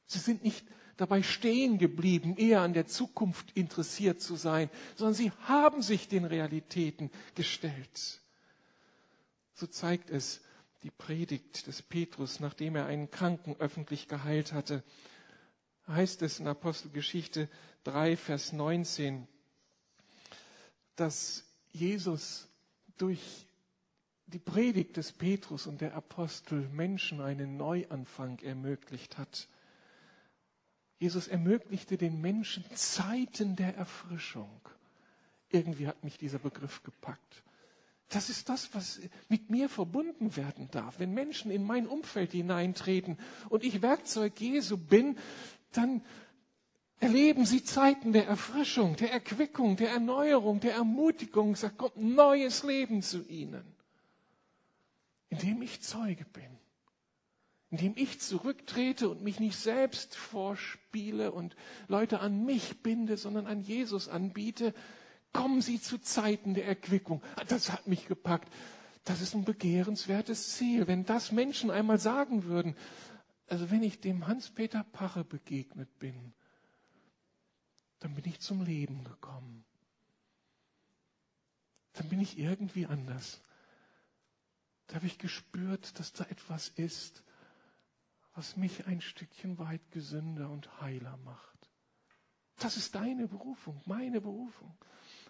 Sie 0.08 0.18
sind 0.18 0.44
nicht 0.44 0.66
dabei 0.98 1.22
stehen 1.22 1.78
geblieben, 1.78 2.36
eher 2.36 2.62
an 2.62 2.74
der 2.74 2.88
Zukunft 2.88 3.52
interessiert 3.52 4.22
zu 4.22 4.36
sein, 4.36 4.72
sondern 4.96 5.14
sie 5.14 5.32
haben 5.44 5.84
sich 5.84 6.08
den 6.08 6.26
Realitäten 6.26 7.12
gestellt. 7.36 8.22
So 9.54 9.68
zeigt 9.68 10.10
es 10.10 10.42
die 10.82 10.90
Predigt 10.90 11.68
des 11.68 11.84
Petrus, 11.84 12.40
nachdem 12.40 12.76
er 12.76 12.88
einen 12.88 13.12
Kranken 13.12 13.56
öffentlich 13.60 14.08
geheilt 14.08 14.52
hatte. 14.52 14.84
Heißt 15.88 16.24
es 16.24 16.40
in 16.40 16.48
Apostelgeschichte 16.48 17.50
3, 17.84 18.18
Vers 18.18 18.52
19, 18.52 19.28
dass 20.98 21.46
Jesus 21.72 22.50
durch 22.98 23.48
die 24.26 24.40
Predigt 24.40 24.98
des 24.98 25.14
Petrus 25.14 25.68
und 25.68 25.80
der 25.80 25.96
Apostel 25.96 26.68
Menschen 26.70 27.22
einen 27.22 27.56
Neuanfang 27.56 28.40
ermöglicht 28.40 29.18
hat. 29.18 29.48
Jesus 31.00 31.28
ermöglichte 31.28 31.98
den 31.98 32.20
Menschen 32.20 32.66
Zeiten 32.74 33.56
der 33.56 33.78
Erfrischung. 33.78 34.50
Irgendwie 35.50 35.88
hat 35.88 36.04
mich 36.04 36.18
dieser 36.18 36.40
Begriff 36.40 36.84
gepackt. 36.84 37.44
Das 38.10 38.30
ist 38.30 38.50
das, 38.50 38.74
was 38.74 39.00
mit 39.30 39.50
mir 39.50 39.70
verbunden 39.70 40.36
werden 40.36 40.70
darf. 40.72 41.00
Wenn 41.00 41.14
Menschen 41.14 41.52
in 41.52 41.64
mein 41.64 41.88
Umfeld 41.88 42.32
hineintreten 42.32 43.18
und 43.50 43.64
ich 43.64 43.82
Werkzeug 43.82 44.40
Jesu 44.40 44.78
bin, 44.78 45.18
dann 45.72 46.02
erleben 47.00 47.46
sie 47.46 47.64
Zeiten 47.64 48.14
der 48.14 48.28
Erfrischung, 48.28 48.96
der 48.96 49.12
Erquickung, 49.12 49.76
der 49.76 49.92
Erneuerung, 49.92 50.60
der 50.60 50.74
Ermutigung. 50.74 51.54
Es 51.54 51.66
kommt 51.78 51.98
neues 51.98 52.64
Leben 52.64 53.02
zu 53.02 53.28
ihnen. 53.28 53.78
indem 55.30 55.62
ich 55.62 55.82
Zeuge 55.82 56.26
bin, 56.26 56.58
indem 57.70 57.94
ich 57.96 58.20
zurücktrete 58.20 59.10
und 59.10 59.24
mich 59.24 59.40
nicht 59.40 59.58
selbst 59.58 60.16
vorspiele 60.16 61.32
und 61.32 61.56
Leute 61.88 62.20
an 62.20 62.46
mich 62.46 62.82
binde, 62.82 63.18
sondern 63.18 63.46
an 63.46 63.62
Jesus 63.62 64.08
anbiete, 64.08 64.74
kommen 65.34 65.62
sie 65.62 65.82
zu 65.82 66.00
Zeiten 66.00 66.54
der 66.54 66.66
Erquickung. 66.66 67.22
Das 67.48 67.72
hat 67.72 67.88
mich 67.88 68.08
gepackt. 68.08 68.52
Das 69.04 69.22
ist 69.22 69.36
ein 69.36 69.44
begehrenswertes 69.44 70.56
Ziel. 70.56 70.88
Wenn 70.88 71.06
das 71.06 71.32
Menschen 71.32 71.70
einmal 71.70 72.00
sagen 72.00 72.46
würden, 72.46 72.76
also 73.48 73.70
wenn 73.70 73.84
ich 73.84 74.00
dem 74.02 74.28
Hans-Peter 74.28 74.84
Pache 74.84 75.24
begegnet 75.24 76.00
bin, 76.00 76.34
dann 78.00 78.16
bin 78.16 78.26
ich 78.26 78.40
zum 78.40 78.62
Leben 78.64 79.04
gekommen. 79.04 79.66
Dann 81.94 82.10
bin 82.10 82.20
ich 82.20 82.38
irgendwie 82.38 82.86
anders. 82.86 83.42
Da 84.88 84.96
habe 84.96 85.08
ich 85.08 85.18
gespürt, 85.18 86.00
dass 86.00 86.14
da 86.14 86.26
etwas 86.26 86.70
ist, 86.70 87.24
was 88.34 88.56
mich 88.56 88.86
ein 88.86 89.02
Stückchen 89.02 89.58
weit 89.58 89.92
gesünder 89.92 90.50
und 90.50 90.80
heiler 90.80 91.18
macht. 91.18 91.72
Das 92.60 92.78
ist 92.78 92.96
deine 92.96 93.28
Berufung, 93.28 93.82
meine 93.86 94.22
Berufung. 94.22 94.78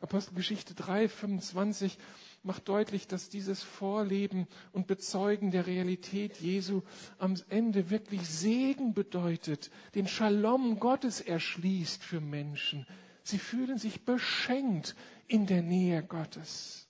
Apostelgeschichte 0.02 0.74
3, 0.76 1.10
25 1.10 1.98
macht 2.44 2.68
deutlich, 2.70 3.08
dass 3.08 3.30
dieses 3.30 3.64
Vorleben 3.64 4.48
und 4.72 4.88
Bezeugen 4.88 5.52
der 5.52 5.68
Realität 5.68 6.38
Jesu 6.40 6.82
am 7.18 7.36
Ende 7.50 7.90
wirklich 7.90 8.28
Segen 8.28 8.94
bedeutet, 8.94 9.72
den 9.96 10.08
Shalom 10.08 10.80
Gottes 10.80 11.22
erschließt 11.22 12.04
für 12.04 12.22
Menschen. 12.22 12.86
Sie 13.24 13.40
fühlen 13.40 13.78
sich 13.78 14.06
beschenkt 14.06 14.96
in 15.28 15.46
der 15.48 15.62
Nähe 15.62 16.04
Gottes. 16.04 16.88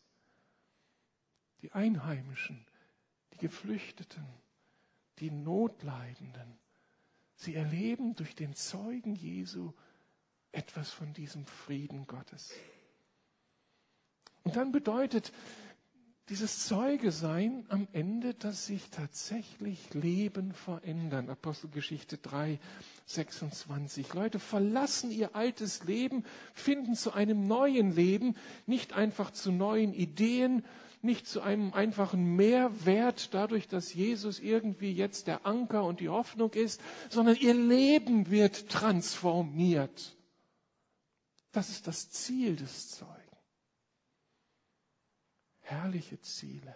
Die 1.64 1.72
Einheimischen, 1.72 2.66
die 3.34 3.38
Geflüchteten, 3.38 4.24
die 5.20 5.32
Notleidenden, 5.32 6.60
sie 7.36 7.56
erleben 7.56 8.16
durch 8.16 8.36
den 8.36 8.54
Zeugen 8.54 9.16
Jesu 9.16 9.74
etwas 10.52 10.92
von 10.92 11.14
diesem 11.14 11.46
Frieden 11.46 12.06
Gottes. 12.06 12.54
Und 14.48 14.56
dann 14.56 14.72
bedeutet 14.72 15.34
dieses 16.30 16.68
Zeuge 16.68 17.12
sein 17.12 17.66
am 17.68 17.86
Ende, 17.92 18.34
dass 18.34 18.66
sich 18.68 18.90
tatsächlich 18.92 19.94
Leben 19.94 20.54
verändern. 20.54 21.30
Apostelgeschichte 21.30 22.18
3, 22.18 22.58
26. 23.08 24.14
Leute 24.14 24.40
verlassen 24.40 25.12
ihr 25.12 25.36
altes 25.36 25.84
Leben, 25.84 26.24
finden 26.54 26.96
zu 26.96 27.12
einem 27.12 27.46
neuen 27.46 27.94
Leben, 27.94 28.38
nicht 28.68 28.94
einfach 28.94 29.32
zu 29.32 29.52
neuen 29.52 29.94
Ideen, 29.94 30.64
nicht 31.02 31.28
zu 31.28 31.42
einem 31.42 31.74
einfachen 31.74 32.38
Mehrwert 32.38 33.34
dadurch, 33.34 33.68
dass 33.68 33.94
Jesus 33.94 34.40
irgendwie 34.40 34.94
jetzt 34.94 35.28
der 35.28 35.46
Anker 35.46 35.84
und 35.84 36.00
die 36.00 36.08
Hoffnung 36.08 36.54
ist, 36.54 36.80
sondern 37.10 37.36
ihr 37.36 37.54
Leben 37.54 38.32
wird 38.32 38.70
transformiert. 38.70 40.16
Das 41.52 41.68
ist 41.68 41.86
das 41.88 42.10
Ziel 42.12 42.56
des 42.56 42.92
Zeugen 42.92 43.17
herrliche 45.68 46.20
Ziele. 46.22 46.76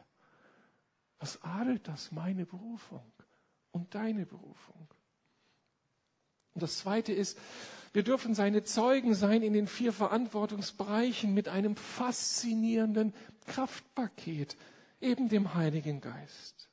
Was 1.20 1.42
adelt 1.44 1.88
das? 1.88 2.12
Meine 2.12 2.46
Berufung 2.46 3.12
und 3.72 3.94
deine 3.96 4.26
Berufung. 4.26 4.88
Und 6.54 6.64
das 6.64 6.80
Zweite 6.80 7.14
ist, 7.14 7.38
wir 7.94 8.04
dürfen 8.04 8.36
seine 8.36 8.64
Zeugen 8.64 9.14
sein 9.14 9.42
in 9.42 9.54
den 9.54 9.68
vier 9.68 9.94
Verantwortungsbereichen 9.94 11.34
mit 11.34 11.48
einem 11.48 11.76
faszinierenden 11.76 13.14
Kraftpaket, 13.48 14.58
eben 15.00 15.30
dem 15.30 15.54
Heiligen 15.54 16.02
Geist. 16.02 16.70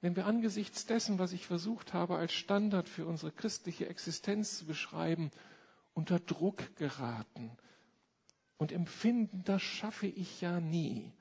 Wenn 0.00 0.16
wir 0.16 0.26
angesichts 0.26 0.84
dessen, 0.84 1.18
was 1.18 1.32
ich 1.32 1.46
versucht 1.46 1.94
habe, 1.94 2.16
als 2.16 2.34
Standard 2.34 2.88
für 2.88 3.06
unsere 3.06 3.32
christliche 3.32 3.88
Existenz 3.88 4.58
zu 4.58 4.66
beschreiben, 4.66 5.30
unter 5.94 6.20
Druck 6.20 6.76
geraten, 6.76 7.56
und 8.58 8.72
empfinden, 8.72 9.42
das 9.44 9.62
schaffe 9.62 10.06
ich 10.06 10.40
ja 10.40 10.60
nie. 10.60 11.12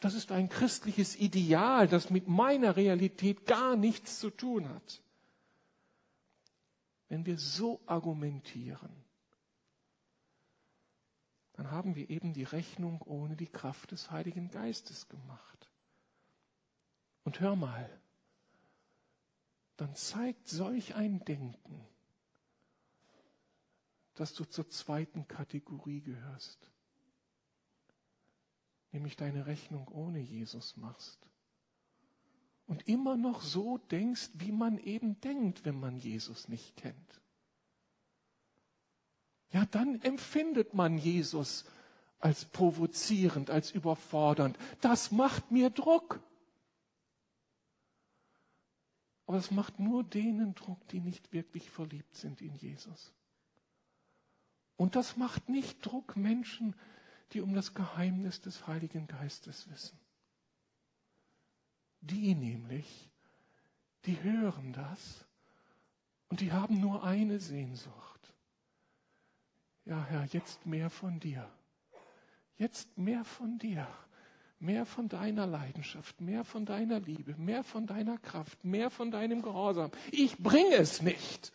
Das 0.00 0.14
ist 0.14 0.30
ein 0.30 0.48
christliches 0.48 1.16
Ideal, 1.16 1.88
das 1.88 2.10
mit 2.10 2.28
meiner 2.28 2.76
Realität 2.76 3.46
gar 3.46 3.74
nichts 3.74 4.20
zu 4.20 4.30
tun 4.30 4.68
hat. 4.68 5.02
Wenn 7.08 7.26
wir 7.26 7.38
so 7.38 7.80
argumentieren, 7.86 8.90
dann 11.54 11.72
haben 11.72 11.96
wir 11.96 12.08
eben 12.10 12.32
die 12.34 12.44
Rechnung 12.44 13.02
ohne 13.02 13.34
die 13.34 13.48
Kraft 13.48 13.90
des 13.90 14.12
Heiligen 14.12 14.50
Geistes 14.50 15.08
gemacht. 15.08 15.68
Und 17.24 17.40
hör 17.40 17.56
mal, 17.56 17.90
dann 19.76 19.94
zeigt 19.96 20.48
solch 20.48 20.94
ein 20.94 21.24
Denken, 21.24 21.87
dass 24.18 24.34
du 24.34 24.44
zur 24.44 24.68
zweiten 24.68 25.28
Kategorie 25.28 26.00
gehörst, 26.00 26.58
nämlich 28.90 29.16
deine 29.16 29.46
Rechnung 29.46 29.86
ohne 29.88 30.18
Jesus 30.18 30.76
machst 30.76 31.18
und 32.66 32.88
immer 32.88 33.16
noch 33.16 33.42
so 33.42 33.78
denkst, 33.78 34.30
wie 34.34 34.50
man 34.50 34.78
eben 34.78 35.20
denkt, 35.20 35.64
wenn 35.64 35.78
man 35.78 35.96
Jesus 35.98 36.48
nicht 36.48 36.76
kennt. 36.76 37.20
Ja, 39.52 39.64
dann 39.66 40.02
empfindet 40.02 40.74
man 40.74 40.98
Jesus 40.98 41.64
als 42.18 42.44
provozierend, 42.44 43.50
als 43.50 43.70
überfordernd. 43.70 44.58
Das 44.80 45.12
macht 45.12 45.52
mir 45.52 45.70
Druck. 45.70 46.20
Aber 49.26 49.38
es 49.38 49.50
macht 49.52 49.78
nur 49.78 50.02
denen 50.02 50.56
Druck, 50.56 50.88
die 50.88 51.00
nicht 51.00 51.32
wirklich 51.32 51.70
verliebt 51.70 52.16
sind 52.16 52.40
in 52.42 52.56
Jesus. 52.56 53.14
Und 54.78 54.94
das 54.94 55.16
macht 55.16 55.48
nicht 55.48 55.84
Druck 55.84 56.16
Menschen, 56.16 56.74
die 57.32 57.40
um 57.40 57.52
das 57.52 57.74
Geheimnis 57.74 58.40
des 58.40 58.68
Heiligen 58.68 59.08
Geistes 59.08 59.68
wissen. 59.70 59.98
Die 62.00 62.32
nämlich, 62.36 63.10
die 64.06 64.22
hören 64.22 64.72
das 64.72 65.26
und 66.28 66.40
die 66.40 66.52
haben 66.52 66.80
nur 66.80 67.02
eine 67.02 67.40
Sehnsucht. 67.40 68.32
Ja, 69.84 70.04
Herr, 70.04 70.24
jetzt 70.26 70.64
mehr 70.64 70.90
von 70.90 71.18
dir. 71.18 71.50
Jetzt 72.56 72.96
mehr 72.96 73.24
von 73.24 73.58
dir. 73.58 73.88
Mehr 74.60 74.86
von 74.86 75.08
deiner 75.08 75.46
Leidenschaft, 75.46 76.20
mehr 76.20 76.44
von 76.44 76.64
deiner 76.66 77.00
Liebe, 77.00 77.34
mehr 77.36 77.64
von 77.64 77.86
deiner 77.86 78.18
Kraft, 78.18 78.64
mehr 78.64 78.90
von 78.90 79.10
deinem 79.10 79.42
Gehorsam. 79.42 79.90
Ich 80.12 80.38
bringe 80.38 80.76
es 80.76 81.02
nicht. 81.02 81.52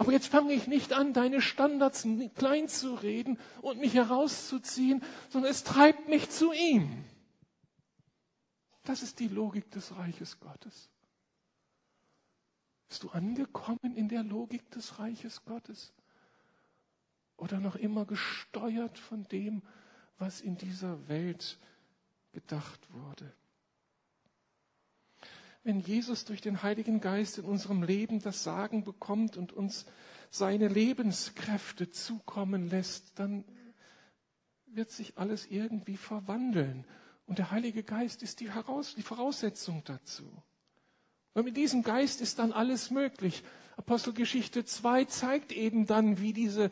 Aber 0.00 0.12
jetzt 0.12 0.28
fange 0.28 0.54
ich 0.54 0.66
nicht 0.66 0.94
an, 0.94 1.12
deine 1.12 1.42
Standards 1.42 2.08
klein 2.34 2.68
zu 2.68 2.94
reden 2.94 3.38
und 3.60 3.80
mich 3.80 3.92
herauszuziehen, 3.92 5.04
sondern 5.28 5.50
es 5.50 5.62
treibt 5.62 6.08
mich 6.08 6.30
zu 6.30 6.54
ihm. 6.54 7.04
Das 8.84 9.02
ist 9.02 9.20
die 9.20 9.28
Logik 9.28 9.70
des 9.72 9.94
Reiches 9.94 10.40
Gottes. 10.40 10.88
Bist 12.88 13.02
du 13.02 13.10
angekommen 13.10 13.94
in 13.94 14.08
der 14.08 14.22
Logik 14.22 14.70
des 14.70 14.98
Reiches 14.98 15.44
Gottes? 15.44 15.92
Oder 17.36 17.60
noch 17.60 17.76
immer 17.76 18.06
gesteuert 18.06 18.98
von 18.98 19.24
dem, 19.24 19.60
was 20.16 20.40
in 20.40 20.56
dieser 20.56 21.08
Welt 21.08 21.58
gedacht 22.32 22.80
wurde? 22.90 23.30
Wenn 25.62 25.80
Jesus 25.80 26.24
durch 26.24 26.40
den 26.40 26.62
Heiligen 26.62 27.00
Geist 27.00 27.38
in 27.38 27.44
unserem 27.44 27.82
Leben 27.82 28.20
das 28.20 28.42
Sagen 28.44 28.84
bekommt 28.84 29.36
und 29.36 29.52
uns 29.52 29.86
seine 30.30 30.68
Lebenskräfte 30.68 31.90
zukommen 31.90 32.68
lässt, 32.70 33.18
dann 33.18 33.44
wird 34.66 34.90
sich 34.90 35.18
alles 35.18 35.46
irgendwie 35.46 35.96
verwandeln. 35.96 36.84
Und 37.26 37.38
der 37.38 37.50
Heilige 37.50 37.82
Geist 37.82 38.22
ist 38.22 38.40
die, 38.40 38.50
Heraus 38.50 38.94
die 38.94 39.02
Voraussetzung 39.02 39.82
dazu. 39.84 40.24
Und 41.34 41.44
mit 41.44 41.56
diesem 41.56 41.82
Geist 41.82 42.20
ist 42.20 42.38
dann 42.38 42.52
alles 42.52 42.90
möglich. 42.90 43.44
Apostelgeschichte 43.76 44.64
2 44.64 45.04
zeigt 45.04 45.52
eben 45.52 45.86
dann, 45.86 46.20
wie 46.20 46.32
diese 46.32 46.70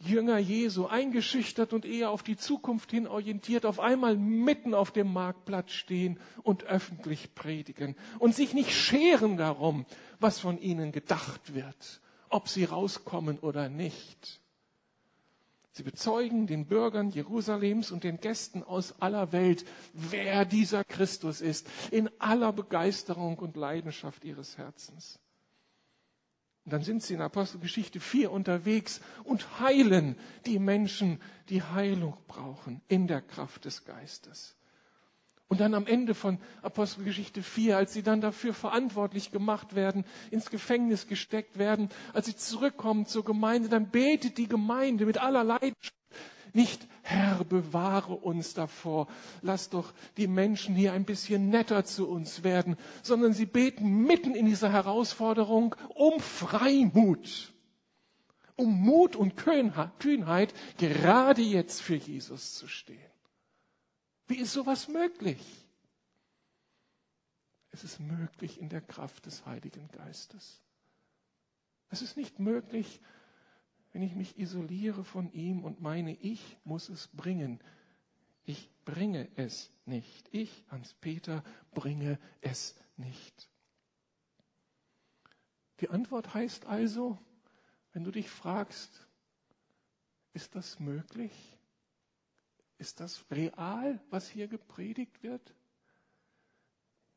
Jünger 0.00 0.38
Jesu, 0.38 0.86
eingeschüchtert 0.86 1.74
und 1.74 1.84
eher 1.84 2.10
auf 2.10 2.22
die 2.22 2.36
Zukunft 2.38 2.90
hin 2.90 3.06
orientiert, 3.06 3.66
auf 3.66 3.78
einmal 3.78 4.16
mitten 4.16 4.72
auf 4.72 4.92
dem 4.92 5.12
Marktplatz 5.12 5.72
stehen 5.72 6.18
und 6.42 6.64
öffentlich 6.64 7.34
predigen 7.34 7.94
und 8.18 8.34
sich 8.34 8.54
nicht 8.54 8.72
scheren 8.72 9.36
darum, 9.36 9.84
was 10.18 10.38
von 10.38 10.58
ihnen 10.58 10.90
gedacht 10.90 11.54
wird, 11.54 12.00
ob 12.30 12.48
sie 12.48 12.64
rauskommen 12.64 13.38
oder 13.40 13.68
nicht. 13.68 14.40
Sie 15.72 15.82
bezeugen 15.82 16.46
den 16.46 16.66
Bürgern 16.66 17.10
Jerusalems 17.10 17.92
und 17.92 18.02
den 18.02 18.20
Gästen 18.20 18.62
aus 18.62 19.00
aller 19.00 19.32
Welt, 19.32 19.64
wer 19.92 20.44
dieser 20.44 20.82
Christus 20.82 21.40
ist, 21.40 21.68
in 21.90 22.10
aller 22.18 22.52
Begeisterung 22.52 23.38
und 23.38 23.54
Leidenschaft 23.56 24.24
ihres 24.24 24.58
Herzens. 24.58 25.20
Und 26.70 26.74
dann 26.74 26.84
sind 26.84 27.02
sie 27.02 27.14
in 27.14 27.20
Apostelgeschichte 27.20 27.98
4 27.98 28.30
unterwegs 28.30 29.00
und 29.24 29.58
heilen 29.58 30.14
die 30.46 30.60
Menschen, 30.60 31.20
die 31.48 31.64
Heilung 31.64 32.16
brauchen 32.28 32.80
in 32.86 33.08
der 33.08 33.22
Kraft 33.22 33.64
des 33.64 33.84
Geistes. 33.84 34.54
Und 35.48 35.58
dann 35.60 35.74
am 35.74 35.88
Ende 35.88 36.14
von 36.14 36.38
Apostelgeschichte 36.62 37.42
4, 37.42 37.76
als 37.76 37.92
sie 37.92 38.04
dann 38.04 38.20
dafür 38.20 38.54
verantwortlich 38.54 39.32
gemacht 39.32 39.74
werden, 39.74 40.04
ins 40.30 40.48
Gefängnis 40.48 41.08
gesteckt 41.08 41.58
werden, 41.58 41.88
als 42.12 42.26
sie 42.26 42.36
zurückkommen 42.36 43.04
zur 43.04 43.24
Gemeinde, 43.24 43.68
dann 43.68 43.90
betet 43.90 44.38
die 44.38 44.46
Gemeinde 44.46 45.06
mit 45.06 45.18
aller 45.18 45.42
Leidenschaft. 45.42 45.99
Nicht, 46.52 46.86
Herr, 47.02 47.44
bewahre 47.44 48.14
uns 48.14 48.54
davor, 48.54 49.08
lass 49.42 49.70
doch 49.70 49.92
die 50.16 50.26
Menschen 50.26 50.74
hier 50.74 50.92
ein 50.92 51.04
bisschen 51.04 51.48
netter 51.48 51.84
zu 51.84 52.08
uns 52.08 52.42
werden, 52.42 52.76
sondern 53.02 53.32
sie 53.32 53.46
beten 53.46 54.04
mitten 54.04 54.34
in 54.34 54.46
dieser 54.46 54.70
Herausforderung 54.70 55.74
um 55.94 56.20
Freimut, 56.20 57.52
um 58.56 58.80
Mut 58.80 59.16
und 59.16 59.36
Kühnheit, 59.36 60.54
gerade 60.78 61.42
jetzt 61.42 61.82
für 61.82 61.96
Jesus 61.96 62.54
zu 62.54 62.68
stehen. 62.68 62.98
Wie 64.26 64.36
ist 64.36 64.52
sowas 64.52 64.88
möglich? 64.88 65.40
Es 67.72 67.84
ist 67.84 68.00
möglich 68.00 68.60
in 68.60 68.68
der 68.68 68.80
Kraft 68.80 69.26
des 69.26 69.46
Heiligen 69.46 69.88
Geistes. 69.88 70.62
Es 71.88 72.02
ist 72.02 72.16
nicht 72.16 72.38
möglich, 72.38 73.00
wenn 73.92 74.02
ich 74.02 74.14
mich 74.14 74.38
isoliere 74.38 75.04
von 75.04 75.32
ihm 75.32 75.64
und 75.64 75.80
meine, 75.80 76.14
ich 76.16 76.56
muss 76.64 76.88
es 76.88 77.08
bringen. 77.08 77.60
Ich 78.44 78.70
bringe 78.84 79.28
es 79.36 79.70
nicht. 79.84 80.28
Ich, 80.32 80.64
Hans-Peter, 80.68 81.42
bringe 81.72 82.18
es 82.40 82.74
nicht. 82.96 83.50
Die 85.80 85.88
Antwort 85.88 86.34
heißt 86.34 86.66
also, 86.66 87.18
wenn 87.92 88.04
du 88.04 88.10
dich 88.10 88.30
fragst, 88.30 89.06
ist 90.32 90.54
das 90.54 90.78
möglich? 90.78 91.32
Ist 92.78 93.00
das 93.00 93.24
real, 93.30 94.00
was 94.10 94.28
hier 94.28 94.46
gepredigt 94.46 95.22
wird? 95.22 95.54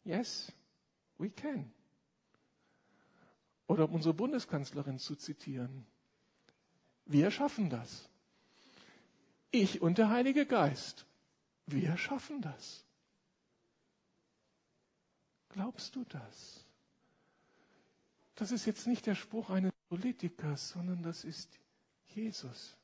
Yes, 0.03 0.51
we 1.17 1.29
can. 1.29 1.71
Oder 3.67 3.85
um 3.85 3.95
unsere 3.95 4.13
Bundeskanzlerin 4.13 4.97
zu 4.97 5.15
zitieren. 5.15 5.85
Wir 7.05 7.31
schaffen 7.31 7.69
das. 7.69 8.09
Ich 9.51 9.81
und 9.81 9.97
der 9.97 10.09
Heilige 10.09 10.45
Geist. 10.45 11.05
Wir 11.65 11.97
schaffen 11.97 12.41
das. 12.41 12.85
Glaubst 15.49 15.95
du 15.95 16.03
das? 16.05 16.65
Das 18.35 18.51
ist 18.51 18.65
jetzt 18.65 18.87
nicht 18.87 19.05
der 19.05 19.15
Spruch 19.15 19.49
eines 19.49 19.71
Politikers, 19.89 20.69
sondern 20.69 21.03
das 21.03 21.23
ist 21.23 21.59
Jesus. 22.15 22.75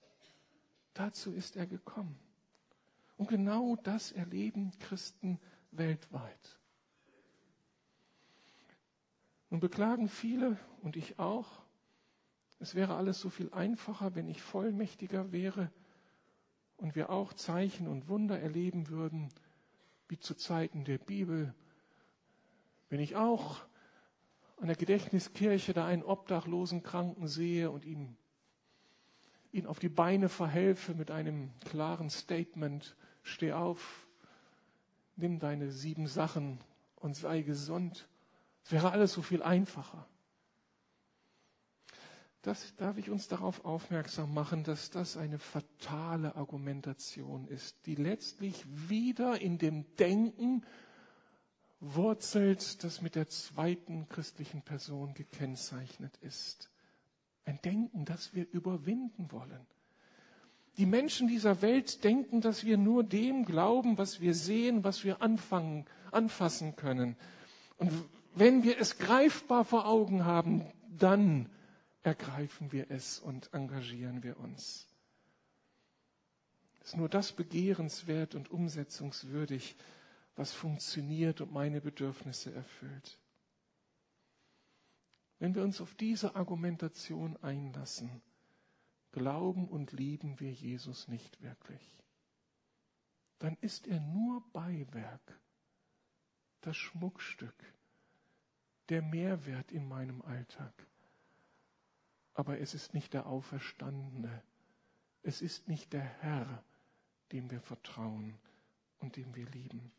Dazu 0.94 1.34
ist 1.34 1.56
er 1.56 1.66
gekommen. 1.66 2.20
Und 3.18 3.30
genau 3.30 3.76
das 3.78 4.12
erleben 4.12 4.72
Christen 4.80 5.40
weltweit. 5.72 6.60
Nun 9.50 9.60
beklagen 9.60 10.08
viele 10.08 10.58
und 10.82 10.96
ich 10.96 11.18
auch, 11.18 11.64
es 12.60 12.76
wäre 12.76 12.96
alles 12.96 13.20
so 13.20 13.30
viel 13.30 13.52
einfacher, 13.54 14.16
wenn 14.16 14.28
ich 14.28 14.42
vollmächtiger 14.42 15.32
wäre 15.32 15.72
und 16.78 16.96
wir 16.96 17.10
auch 17.10 17.34
Zeichen 17.34 17.88
und 17.88 18.10
Wunder 18.10 18.40
erleben 18.40 18.90
würden, 18.90 19.30
wie 20.10 20.20
zu 20.20 20.36
Zeiten 20.36 20.84
der 20.84 20.98
Bibel. 20.98 21.54
Wenn 22.90 23.00
ich 23.00 23.16
auch 23.16 23.62
an 24.58 24.68
der 24.68 24.76
Gedächtniskirche 24.76 25.74
da 25.74 25.86
einen 25.86 26.04
obdachlosen 26.04 26.84
Kranken 26.84 27.28
sehe 27.28 27.72
und 27.72 27.86
ihm, 27.86 28.18
ihn 29.52 29.66
auf 29.66 29.80
die 29.80 29.90
Beine 29.90 30.28
verhelfe 30.28 30.94
mit 30.96 31.12
einem 31.12 31.52
klaren 31.62 32.10
Statement, 32.10 32.96
steh 33.24 33.54
auf, 33.54 34.08
nimm 35.16 35.40
deine 35.40 35.72
sieben 35.72 36.08
Sachen 36.08 36.60
und 36.96 37.16
sei 37.16 37.42
gesund. 37.42 38.10
Es 38.66 38.74
wäre 38.74 38.92
alles 38.92 39.14
so 39.14 39.22
viel 39.22 39.42
einfacher. 39.44 40.08
Das 42.42 42.74
darf 42.78 42.98
ich 42.98 43.10
uns 43.10 43.28
darauf 43.28 43.66
aufmerksam 43.66 44.34
machen, 44.34 44.64
dass 44.64 44.90
das 44.90 45.18
eine 45.18 45.40
fatale 45.40 46.36
Argumentation 46.38 47.48
ist, 47.48 47.86
die 47.86 47.96
letztlich 47.96 48.66
wieder 48.90 49.42
in 49.42 49.58
dem 49.58 49.86
Denken 49.98 50.64
wurzelt, 51.82 52.84
das 52.84 53.02
mit 53.02 53.16
der 53.16 53.28
zweiten 53.28 54.08
christlichen 54.08 54.62
Person 54.62 55.14
gekennzeichnet 55.14 56.16
ist. 56.22 56.70
Ein 57.44 57.60
Denken, 57.62 58.06
das 58.06 58.34
wir 58.34 58.48
überwinden 58.52 59.32
wollen. 59.32 59.68
Die 60.78 60.86
Menschen 60.86 61.28
dieser 61.28 61.62
Welt 61.62 62.06
denken, 62.06 62.40
dass 62.40 62.64
wir 62.64 62.78
nur 62.78 63.04
dem 63.04 63.44
glauben, 63.44 63.98
was 63.98 64.22
wir 64.22 64.34
sehen, 64.34 64.86
was 64.86 65.04
wir 65.04 65.22
anfangen, 65.22 65.86
anfassen 66.12 66.78
können. 66.78 67.18
Und 67.78 67.92
wenn 68.34 68.64
wir 68.64 68.80
es 68.80 68.98
greifbar 68.98 69.66
vor 69.66 69.86
Augen 69.88 70.24
haben, 70.24 70.66
dann 70.98 71.50
ergreifen 72.04 72.72
wir 72.72 72.90
es 72.92 73.20
und 73.20 73.54
engagieren 73.54 74.24
wir 74.24 74.40
uns. 74.40 74.88
Ist 76.84 76.98
nur 76.98 77.10
das 77.10 77.34
begehrenswert 77.34 78.36
und 78.36 78.50
umsetzungswürdig, 78.50 79.76
was 80.36 80.54
funktioniert 80.54 81.42
und 81.42 81.52
meine 81.52 81.82
Bedürfnisse 81.82 82.54
erfüllt. 82.54 83.20
Wenn 85.40 85.56
wir 85.56 85.64
uns 85.64 85.82
auf 85.82 85.96
diese 85.96 86.36
Argumentation 86.36 87.38
einlassen, 87.38 88.22
glauben 89.12 89.68
und 89.68 89.92
lieben 89.92 90.40
wir 90.40 90.52
Jesus 90.52 91.08
nicht 91.08 91.42
wirklich, 91.42 92.00
dann 93.40 93.58
ist 93.62 93.88
er 93.88 94.00
nur 94.00 94.44
Beiwerk, 94.52 95.40
das 96.62 96.76
Schmuckstück, 96.76 97.56
der 98.90 99.02
Mehrwert 99.02 99.72
in 99.72 99.88
meinem 99.88 100.22
Alltag. 100.22 100.89
Aber 102.40 102.58
es 102.62 102.74
ist 102.74 102.94
nicht 102.94 103.14
der 103.14 103.26
Auferstandene, 103.26 104.42
es 105.24 105.42
ist 105.42 105.68
nicht 105.68 105.92
der 105.92 106.06
Herr, 106.22 106.64
dem 107.34 107.52
wir 107.52 107.60
vertrauen 107.60 108.34
und 109.00 109.18
dem 109.18 109.36
wir 109.36 109.46
lieben. 109.50 109.92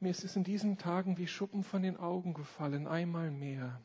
Mir 0.00 0.10
ist 0.10 0.24
es 0.24 0.34
in 0.34 0.42
diesen 0.42 0.76
Tagen 0.76 1.18
wie 1.18 1.28
Schuppen 1.28 1.62
von 1.62 1.82
den 1.82 1.96
Augen 1.98 2.34
gefallen, 2.34 2.88
einmal 2.88 3.30
mehr. 3.30 3.80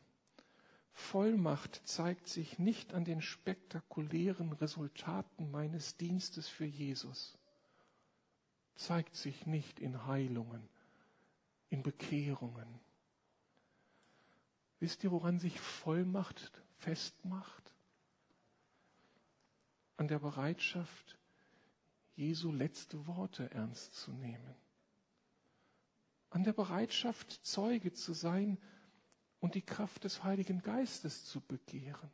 Vollmacht 0.90 1.80
zeigt 1.84 2.26
sich 2.26 2.58
nicht 2.58 2.92
an 2.92 3.04
den 3.04 3.22
spektakulären 3.22 4.52
Resultaten 4.54 5.52
meines 5.52 5.96
Dienstes 5.96 6.48
für 6.48 6.64
Jesus, 6.66 7.38
zeigt 8.74 9.14
sich 9.14 9.46
nicht 9.46 9.78
in 9.78 10.04
Heilungen, 10.04 10.68
in 11.68 11.84
Bekehrungen. 11.84 12.80
Wisst 14.80 15.04
ihr, 15.04 15.10
woran 15.10 15.38
sich 15.38 15.58
Vollmacht 15.60 16.52
festmacht? 16.78 17.72
An 19.96 20.08
der 20.08 20.18
Bereitschaft, 20.18 21.18
Jesu 22.14 22.52
letzte 22.52 23.06
Worte 23.06 23.50
ernst 23.50 23.94
zu 23.94 24.12
nehmen. 24.12 24.54
An 26.30 26.44
der 26.44 26.52
Bereitschaft, 26.52 27.32
Zeuge 27.44 27.92
zu 27.92 28.12
sein, 28.12 28.58
und 29.40 29.54
die 29.54 29.62
Kraft 29.62 30.04
des 30.04 30.24
Heiligen 30.24 30.60
Geistes 30.60 31.24
zu 31.24 31.40
begehren. 31.40 32.10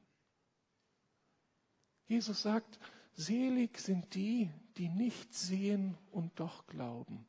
Jesus 2.06 2.42
sagt, 2.42 2.78
selig 3.14 3.78
sind 3.78 4.14
die, 4.14 4.50
die 4.76 4.88
nicht 4.88 5.32
sehen 5.32 5.96
und 6.10 6.38
doch 6.38 6.66
glauben. 6.66 7.24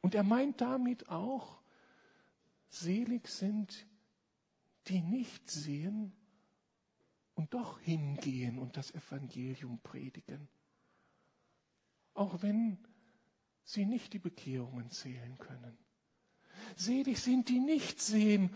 Und 0.00 0.14
er 0.14 0.22
meint 0.22 0.60
damit 0.60 1.08
auch, 1.08 1.60
selig 2.68 3.28
sind, 3.28 3.86
die 4.88 5.00
nicht 5.00 5.50
sehen 5.50 6.12
und 7.34 7.54
doch 7.54 7.78
hingehen 7.80 8.58
und 8.58 8.76
das 8.76 8.90
Evangelium 8.92 9.78
predigen. 9.80 10.48
Auch 12.14 12.42
wenn 12.42 12.78
sie 13.64 13.86
nicht 13.86 14.12
die 14.12 14.18
Bekehrungen 14.18 14.90
zählen 14.90 15.38
können. 15.38 15.76
Selig 16.74 17.20
sind, 17.20 17.48
die 17.48 17.60
nicht 17.60 18.00
sehen 18.00 18.54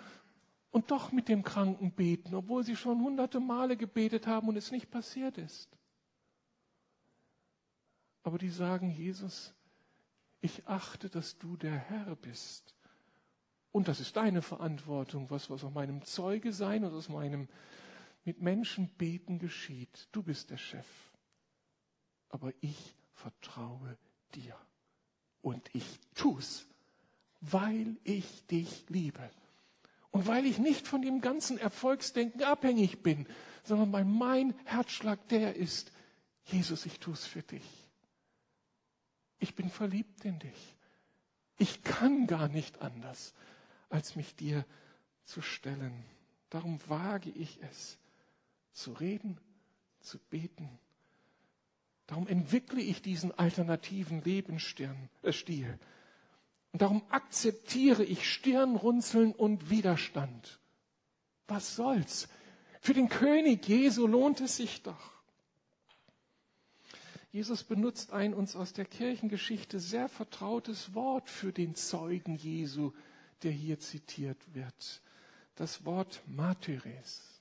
und 0.71 0.91
doch 0.91 1.13
mit 1.13 1.29
dem 1.29 1.43
Kranken 1.45 1.93
beten, 1.93 2.35
obwohl 2.35 2.65
sie 2.65 2.77
schon 2.77 3.01
hunderte 3.03 3.39
Male 3.39 3.77
gebetet 3.77 4.27
haben 4.27 4.49
und 4.49 4.57
es 4.57 4.71
nicht 4.73 4.91
passiert 4.91 5.39
ist. 5.39 5.69
Aber 8.23 8.39
die 8.39 8.49
sagen, 8.49 8.91
Jesus, 8.91 9.55
ich 10.41 10.67
achte, 10.67 11.09
dass 11.09 11.39
du 11.39 11.57
der 11.57 11.77
Herr 11.77 12.17
bist. 12.17 12.75
Und 13.73 13.89
das 13.89 14.01
ist 14.01 14.17
deine 14.17 14.43
Verantwortung, 14.43 15.31
was, 15.31 15.51
was 15.51 15.65
aus 15.65 15.73
meinem 15.73 16.05
Zeuge 16.05 16.53
sein 16.53 16.85
und 16.85 16.93
aus 16.93 17.09
meinem 17.09 17.49
mit 18.25 18.41
Menschen 18.41 18.89
beten 18.99 19.39
geschieht. 19.39 20.09
Du 20.13 20.23
bist 20.23 20.51
der 20.51 20.59
Chef. 20.59 20.87
Aber 22.29 22.53
ich 22.61 22.95
vertraue 23.15 23.97
dir. 24.35 24.57
Und 25.41 25.69
ich 25.75 25.99
tu's, 26.15 26.67
weil 27.41 27.97
ich 28.05 28.47
dich 28.47 28.85
liebe. 28.89 29.29
Und 30.11 30.27
weil 30.27 30.47
ich 30.47 30.59
nicht 30.59 30.87
von 30.87 31.03
dem 31.03 31.21
ganzen 31.21 31.59
Erfolgsdenken 31.59 32.43
abhängig 32.45 33.03
bin, 33.03 33.27
sondern 33.65 33.93
weil 33.93 34.05
mein 34.05 34.55
Herzschlag 34.65 35.27
der 35.29 35.57
ist, 35.57 35.91
Jesus, 36.45 36.87
ich 36.87 37.01
tue 37.01 37.15
es 37.15 37.27
für 37.27 37.43
dich. 37.43 37.65
ich 39.43 39.57
bin 39.57 39.69
verliebt 39.69 40.25
in 40.25 40.39
dich. 40.39 40.77
Ich 41.59 41.83
kann 41.83 42.27
gar 42.27 42.49
nicht 42.49 42.81
anders, 42.81 43.35
als 43.93 44.17
mich 44.17 44.35
dir 44.35 44.65
zu 45.25 45.43
stellen. 45.43 46.05
Darum 46.51 46.81
wage 46.89 47.31
ich 47.31 47.61
es, 47.63 47.99
zu 48.73 48.93
reden, 48.93 49.39
zu 50.01 50.19
beten. 50.19 50.69
Darum 52.07 52.27
entwickle 52.27 52.81
ich 52.81 53.03
diesen 53.03 53.33
alternativen 53.39 54.23
Lebensstil. 54.23 54.95
Äh, 55.23 55.79
Und 56.73 56.83
darum 56.83 57.03
akzeptiere 57.11 58.03
ich 58.05 58.31
Stirnrunzeln 58.31 59.33
und 59.33 59.71
Widerstand. 59.71 60.59
Was 61.47 61.77
soll's? 61.77 62.29
Für 62.81 62.95
den 62.95 63.09
König 63.09 63.69
Jesu 63.69 64.07
lohnt 64.07 64.41
es 64.41 64.57
sich 64.57 64.83
doch. 64.83 65.13
Jesus 67.31 67.65
benutzt 67.65 68.13
ein 68.13 68.35
uns 68.35 68.57
aus 68.57 68.73
der 68.73 68.85
Kirchengeschichte 68.85 69.81
sehr 69.81 70.09
vertrautes 70.09 70.95
Wort 70.95 71.31
für 71.31 71.53
den 71.53 71.75
Zeugen 71.75 72.37
Jesu, 72.37 72.93
der 73.43 73.53
hier 73.53 73.79
zitiert 73.79 74.39
wird. 74.55 75.03
Das 75.55 75.85
Wort 75.85 76.23
Martyres. 76.27 77.33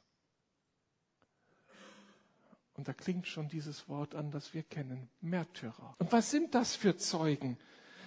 Und 2.74 2.88
da 2.88 2.94
klingt 2.94 3.28
schon 3.28 3.48
dieses 3.48 3.88
Wort 3.90 4.16
an, 4.16 4.32
das 4.32 4.54
wir 4.54 4.64
kennen, 4.64 5.10
Märtyrer. 5.22 5.96
Und 6.00 6.12
was 6.12 6.32
sind 6.32 6.56
das 6.56 6.76
für 6.76 6.98
Zeugen? 6.98 7.58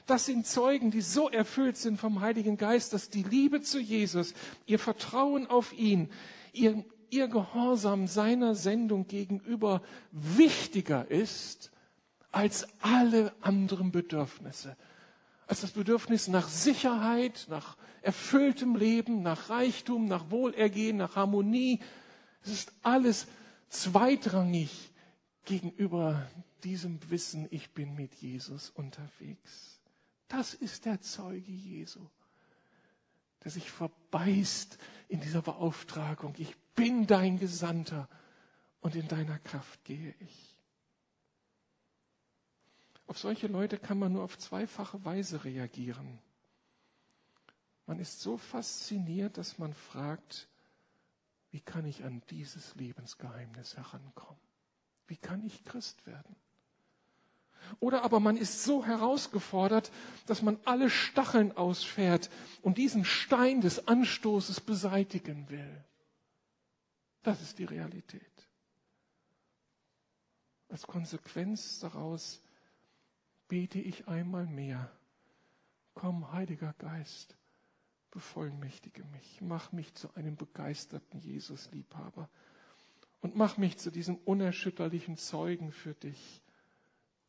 Das 0.07 0.27
sind 0.27 0.47
Zeugen, 0.47 0.91
die 0.91 1.01
so 1.01 1.31
erfüllt 1.31 1.77
sind 1.77 1.99
vom 1.99 2.21
Heiligen 2.21 2.57
Geist, 2.57 2.93
dass 2.93 3.09
die 3.09 3.23
Liebe 3.23 3.63
zu 3.63 3.81
Jesus, 3.81 4.35
ihr 4.67 4.79
Vertrauen 4.79 5.47
auf 5.47 5.73
ihn, 5.73 6.11
ihr, 6.53 6.85
ihr 7.09 7.29
Gehorsam 7.29 8.07
seiner 8.07 8.55
Sendung 8.55 9.07
gegenüber 9.07 9.83
wichtiger 10.11 11.11
ist 11.11 11.71
als 12.33 12.67
alle 12.81 13.33
anderen 13.41 13.93
Bedürfnisse. 13.93 14.77
Als 15.47 15.61
das 15.61 15.73
Bedürfnis 15.73 16.29
nach 16.29 16.49
Sicherheit, 16.49 17.47
nach 17.49 17.77
erfülltem 18.03 18.77
Leben, 18.77 19.23
nach 19.23 19.51
Reichtum, 19.51 20.07
nach 20.07 20.31
Wohlergehen, 20.31 20.99
nach 20.99 21.17
Harmonie. 21.17 21.81
Es 22.43 22.51
ist 22.51 22.73
alles 22.83 23.27
zweitrangig 23.69 24.93
gegenüber 25.45 26.31
diesem 26.63 26.99
Wissen, 27.11 27.47
ich 27.51 27.73
bin 27.73 27.95
mit 27.95 28.15
Jesus 28.15 28.71
unterwegs. 28.71 29.81
Das 30.29 30.55
ist 30.55 30.87
der 30.87 31.01
Zeuge 31.01 31.53
Jesu, 31.53 32.09
der 33.43 33.51
sich 33.51 33.71
verbeißt 33.71 34.79
in 35.09 35.21
dieser 35.21 35.43
Beauftragung. 35.43 36.35
Ich 36.39 36.57
bin 36.75 37.07
dein 37.07 37.39
Gesandter 37.39 38.09
und 38.81 38.97
in 38.97 39.09
deiner 39.09 39.39
Kraft 39.39 39.85
gehe 39.85 40.15
ich. 40.21 40.54
Auf 43.07 43.19
solche 43.19 43.47
Leute 43.47 43.79
kann 43.79 43.99
man 43.99 44.13
nur 44.13 44.25
auf 44.25 44.39
zweifache 44.39 45.05
Weise 45.05 45.45
reagieren. 45.45 46.19
Man 47.87 47.99
ist 47.99 48.21
so 48.21 48.39
fasziniert, 48.39 49.37
dass 49.37 49.59
man 49.59 49.75
fragt, 49.75 50.49
wie 51.51 51.61
kann 51.61 51.85
ich 51.85 52.03
an 52.05 52.23
dieses 52.31 52.75
Lebensgeheimnis 52.77 53.77
herankommen? 53.77 54.41
Wie 55.07 55.17
kann 55.17 55.45
ich 55.45 55.65
Christ 55.65 56.07
werden? 56.07 56.35
Oder 57.81 58.03
aber 58.03 58.21
man 58.21 58.37
ist 58.37 58.65
so 58.65 58.85
herausgefordert, 58.85 59.91
dass 60.27 60.43
man 60.43 60.59
alle 60.65 60.91
Stacheln 60.91 61.57
ausfährt 61.57 62.31
und 62.63 62.79
diesen 62.79 63.05
Stein 63.05 63.61
des 63.61 63.87
Anstoßes 63.87 64.61
beseitigen 64.61 65.49
will. 65.49 65.85
Das 67.23 67.41
ist 67.41 67.59
die 67.59 67.65
Realität. 67.65 68.23
Als 70.69 70.87
Konsequenz 70.87 71.81
daraus 71.81 72.43
bete 73.55 73.79
ich 73.79 74.09
einmal 74.09 74.47
mehr. 74.47 74.91
Komm, 75.95 76.33
Heiliger 76.33 76.73
Geist, 76.73 77.37
bevollmächtige 78.11 79.05
mich, 79.05 79.41
mach 79.43 79.71
mich 79.71 79.95
zu 79.95 80.13
einem 80.17 80.35
begeisterten 80.35 81.21
Jesus-Liebhaber 81.21 82.29
und 83.21 83.37
mach 83.37 83.57
mich 83.57 83.79
zu 83.79 83.93
diesem 83.93 84.17
unerschütterlichen 84.17 85.19
Zeugen 85.19 85.71
für 85.71 85.95
dich. 85.95 86.43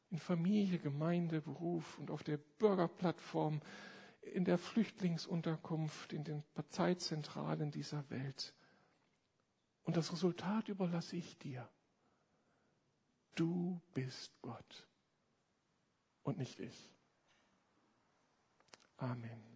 In 0.10 0.18
Familie, 0.18 0.80
Gemeinde, 0.80 1.42
Beruf 1.42 2.00
und 2.00 2.10
auf 2.10 2.24
der 2.24 2.38
Bürgerplattform, 2.38 3.62
in 4.24 4.46
der 4.46 4.58
Flüchtlingsunterkunft, 4.58 6.12
in 6.12 6.24
den 6.24 6.42
Parteizentralen 6.56 7.70
dieser 7.70 8.10
Welt. 8.10 8.56
Und 9.84 9.96
das 9.96 10.12
Resultat 10.12 10.70
überlasse 10.70 11.18
ich 11.18 11.38
dir. 11.38 11.70
Du 13.36 13.80
bist 13.94 14.32
Gott 14.42 14.88
und 16.26 16.38
nicht 16.40 16.60
ich. 16.60 16.90
Amen. 18.98 19.55